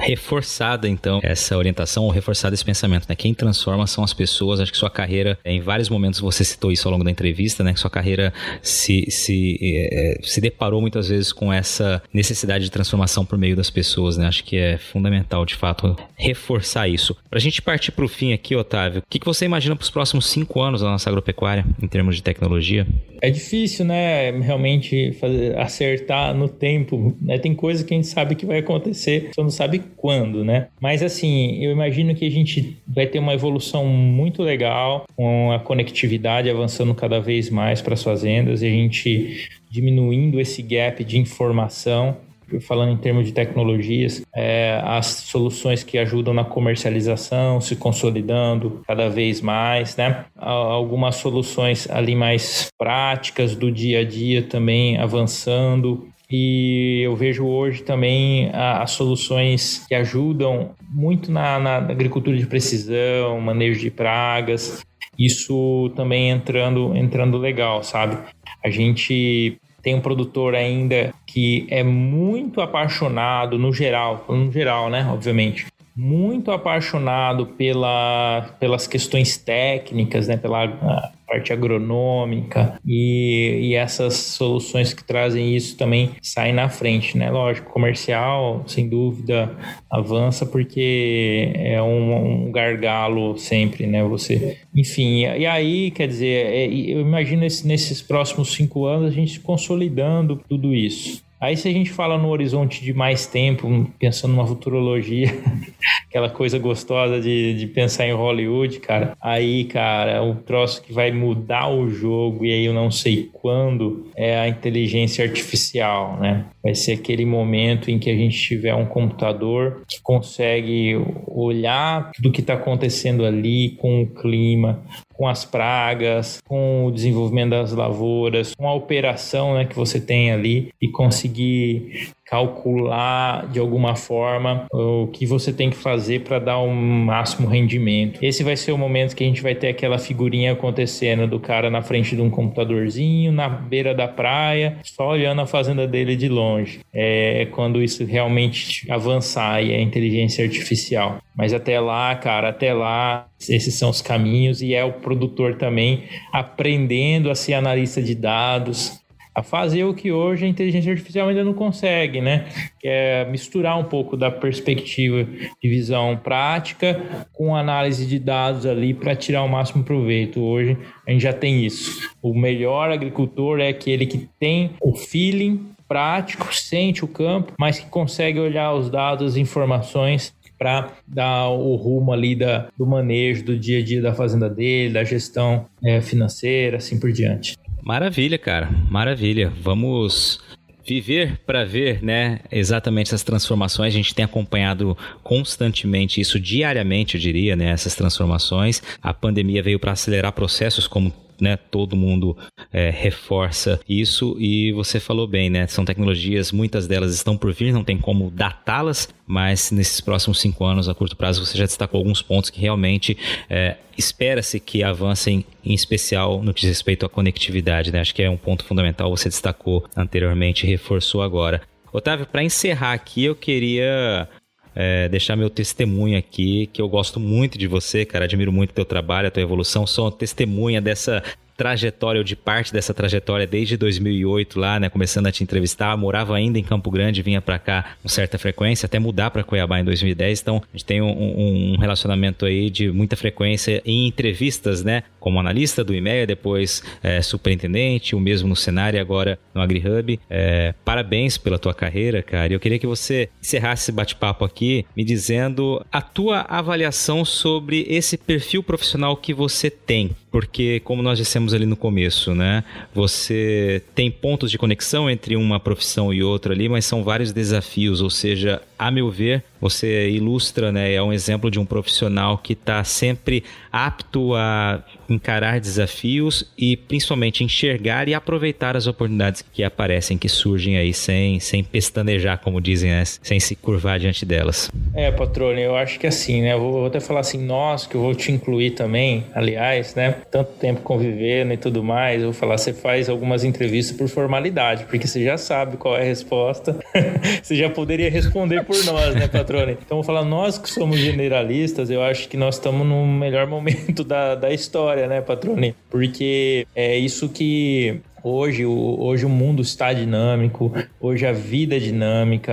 [0.00, 3.14] Reforçada então essa orientação, ou reforçado esse pensamento, né?
[3.14, 4.58] Quem transforma são as pessoas.
[4.58, 7.72] Acho que sua carreira, em vários momentos você citou isso ao longo da entrevista, né?
[7.72, 13.24] Que sua carreira se, se, é, se deparou muitas vezes com essa necessidade de transformação
[13.24, 14.26] por meio das pessoas, né?
[14.26, 17.16] Acho que é fundamental, de fato, reforçar isso.
[17.30, 19.84] Para a gente partir para o fim aqui, Otávio, o que, que você imagina para
[19.84, 22.86] os próximos cinco anos da nossa agropecuária em termos de tecnologia?
[23.20, 24.32] É difícil, né?
[24.32, 27.14] Realmente fazer, acertar no tempo.
[27.20, 27.38] Né?
[27.38, 30.68] Tem coisa que a gente sabe que vai acontecer, só não sabe quando, né?
[30.80, 35.58] Mas assim, eu imagino que a gente vai ter uma evolução muito legal, com a
[35.58, 41.18] conectividade avançando cada vez mais para as fazendas e a gente diminuindo esse gap de
[41.18, 42.16] informação
[42.60, 49.08] falando em termos de tecnologias, é, as soluções que ajudam na comercialização se consolidando cada
[49.08, 50.24] vez mais, né?
[50.36, 56.08] Algumas soluções ali mais práticas do dia a dia também avançando.
[56.30, 63.38] E eu vejo hoje também as soluções que ajudam muito na, na agricultura de precisão,
[63.38, 64.82] manejo de pragas,
[65.18, 68.16] isso também entrando entrando legal, sabe?
[68.64, 75.08] A gente tem um produtor ainda que é muito apaixonado, no geral, no geral, né?
[75.10, 80.36] Obviamente, muito apaixonado pela, pelas questões técnicas, né?
[80.36, 87.30] Pela parte agronômica e, e essas soluções que trazem isso também saem na frente, né?
[87.30, 89.50] Lógico, comercial, sem dúvida,
[89.90, 94.04] avança porque é um, um gargalo sempre, né?
[94.04, 99.14] Você, enfim, e aí, quer dizer, é, eu imagino esse, nesses próximos cinco anos a
[99.14, 101.22] gente consolidando tudo isso.
[101.42, 105.26] Aí se a gente fala no horizonte de mais tempo, pensando numa futurologia,
[106.08, 111.10] aquela coisa gostosa de, de pensar em Hollywood, cara, aí, cara, o troço que vai
[111.10, 116.44] mudar o jogo, e aí eu não sei quando, é a inteligência artificial, né?
[116.62, 120.94] Vai ser aquele momento em que a gente tiver um computador que consegue
[121.26, 124.80] olhar tudo que está acontecendo ali com o clima,
[125.12, 130.32] com as pragas, com o desenvolvimento das lavouras, com a operação né, que você tem
[130.32, 136.58] ali e conseguir calcular de alguma forma o que você tem que fazer para dar
[136.58, 138.18] o um máximo rendimento.
[138.22, 141.70] Esse vai ser o momento que a gente vai ter aquela figurinha acontecendo do cara
[141.70, 146.28] na frente de um computadorzinho, na beira da praia, só olhando a fazenda dele de
[146.28, 146.80] longe.
[146.92, 151.18] É quando isso realmente avançar e a inteligência artificial.
[151.34, 156.04] Mas até lá, cara, até lá, esses são os caminhos e é o produtor também
[156.32, 159.01] aprendendo a ser analista de dados,
[159.34, 162.46] a fazer o que hoje a inteligência artificial ainda não consegue, né?
[162.78, 168.92] Que é misturar um pouco da perspectiva de visão prática com análise de dados ali
[168.92, 170.40] para tirar o máximo proveito.
[170.40, 170.76] Hoje
[171.06, 172.10] a gente já tem isso.
[172.20, 177.86] O melhor agricultor é aquele que tem o feeling prático, sente o campo, mas que
[177.86, 183.58] consegue olhar os dados, as informações para dar o rumo ali da, do manejo do
[183.58, 187.56] dia a dia da fazenda dele, da gestão é, financeira, assim por diante.
[187.82, 188.70] Maravilha, cara.
[188.88, 189.52] Maravilha.
[189.60, 190.40] Vamos
[190.86, 193.94] viver para ver, né, exatamente essas transformações.
[193.94, 198.82] A gente tem acompanhado constantemente isso diariamente, eu diria, né, essas transformações.
[199.00, 201.12] A pandemia veio para acelerar processos como
[201.42, 202.36] né, todo mundo
[202.72, 205.66] é, reforça isso e você falou bem, né?
[205.66, 210.64] São tecnologias, muitas delas estão por vir, não tem como datá-las, mas nesses próximos cinco
[210.64, 213.18] anos, a curto prazo, você já destacou alguns pontos que realmente
[213.50, 218.00] é, espera-se que avancem, em especial no que diz respeito à conectividade, né?
[218.00, 221.60] Acho que é um ponto fundamental, você destacou anteriormente e reforçou agora.
[221.92, 224.28] Otávio, para encerrar aqui, eu queria
[224.74, 228.84] é, deixar meu testemunho aqui, que eu gosto muito de você, cara, admiro muito teu
[228.84, 231.22] trabalho, a tua evolução, sou testemunha dessa
[231.56, 236.36] trajetória ou de parte dessa trajetória desde 2008 lá, né, começando a te entrevistar, morava
[236.36, 239.84] ainda em Campo Grande, vinha para cá com certa frequência, até mudar para Cuiabá em
[239.84, 245.02] 2010, então a gente tem um, um, relacionamento aí de muita frequência em entrevistas, né,
[245.20, 250.18] como analista do IMEA, depois é, superintendente, o mesmo no cenário e agora no AgriHub.
[250.28, 252.52] É, parabéns pela tua carreira, cara.
[252.52, 258.18] Eu queria que você encerrasse esse bate-papo aqui me dizendo a tua avaliação sobre esse
[258.18, 262.62] perfil profissional que você tem porque como nós dissemos ali no começo, né,
[262.94, 268.00] você tem pontos de conexão entre uma profissão e outra ali, mas são vários desafios,
[268.00, 272.52] ou seja, a meu ver, você ilustra, né, é um exemplo de um profissional que
[272.52, 280.18] está sempre apto a encarar desafios e principalmente enxergar e aproveitar as oportunidades que aparecem,
[280.18, 283.04] que surgem aí sem, sem pestanejar, como dizem, né?
[283.04, 284.68] sem se curvar diante delas.
[284.94, 286.54] É, patrônio, eu acho que assim, né?
[286.54, 290.16] Eu vou, até falar assim, nós, que eu vou te incluir também, aliás, né?
[290.28, 294.86] Tanto tempo convivendo e tudo mais, eu vou falar, você faz algumas entrevistas por formalidade,
[294.86, 296.76] porque você já sabe qual é a resposta,
[297.40, 299.51] você já poderia responder por nós, né, patrônio?
[299.60, 304.02] Então, vou falar, nós que somos generalistas, eu acho que nós estamos no melhor momento
[304.04, 305.74] da, da história, né, patrone?
[305.90, 311.78] Porque é isso que Hoje o, hoje o mundo está dinâmico, hoje a vida é
[311.78, 312.52] dinâmica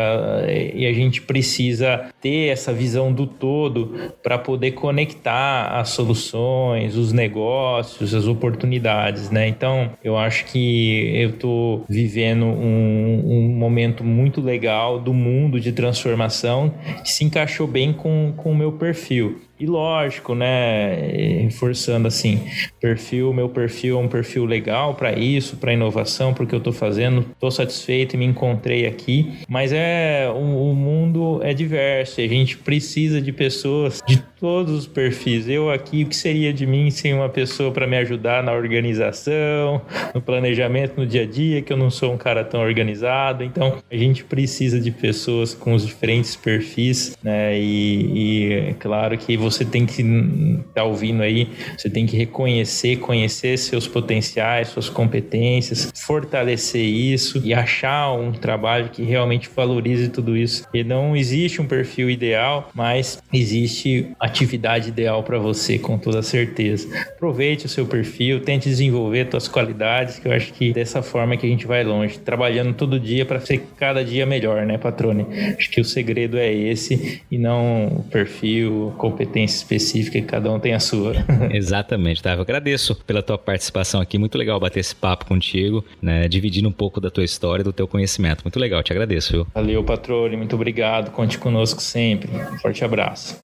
[0.74, 7.14] e a gente precisa ter essa visão do todo para poder conectar as soluções, os
[7.14, 9.48] negócios, as oportunidades, né?
[9.48, 15.72] Então eu acho que eu estou vivendo um, um, momento muito legal do mundo de
[15.72, 19.40] transformação que se encaixou bem com, com o meu perfil.
[19.60, 22.47] E lógico, né, reforçando assim,
[22.80, 27.26] perfil, meu perfil é um perfil legal para isso, para inovação, porque eu estou fazendo,
[27.34, 29.34] estou satisfeito e me encontrei aqui.
[29.49, 34.74] Mas é o, o mundo é diverso, e a gente precisa de pessoas de todos
[34.74, 35.49] os perfis.
[35.49, 39.82] Eu aqui, o que seria de mim sem uma pessoa para me ajudar na organização,
[40.16, 43.43] no planejamento, no dia a dia, que eu não sou um cara tão organizado.
[43.43, 47.60] Então, a gente precisa de pessoas com os diferentes perfis, né?
[47.60, 52.06] E, e é claro que você você tem que estar tá ouvindo aí, você tem
[52.06, 59.50] que reconhecer, conhecer seus potenciais, suas competências, fortalecer isso e achar um trabalho que realmente
[59.54, 60.66] valorize tudo isso.
[60.74, 66.88] E não existe um perfil ideal, mas existe atividade ideal para você, com toda certeza.
[67.16, 71.45] Aproveite o seu perfil, tente desenvolver suas qualidades, que eu acho que dessa forma que
[71.45, 75.26] a gente vai longe, trabalhando todo dia para ser cada dia melhor, né, patrone?
[75.58, 80.52] Acho que o segredo é esse e não o perfil, competência competência específica e cada
[80.52, 81.14] um tem a sua.
[81.52, 82.34] Exatamente, tá?
[82.34, 84.18] Eu agradeço pela tua participação aqui.
[84.18, 86.28] Muito legal bater esse papo contigo, né?
[86.28, 88.44] Dividindo um pouco da tua história, do teu conhecimento.
[88.44, 89.48] Muito legal, te agradeço, viu?
[89.54, 90.36] Valeu, patrone.
[90.36, 91.12] Muito obrigado.
[91.12, 92.30] Conte conosco sempre.
[92.32, 93.38] Um forte abraço.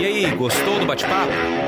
[0.00, 1.67] E aí, gostou do bate-papo?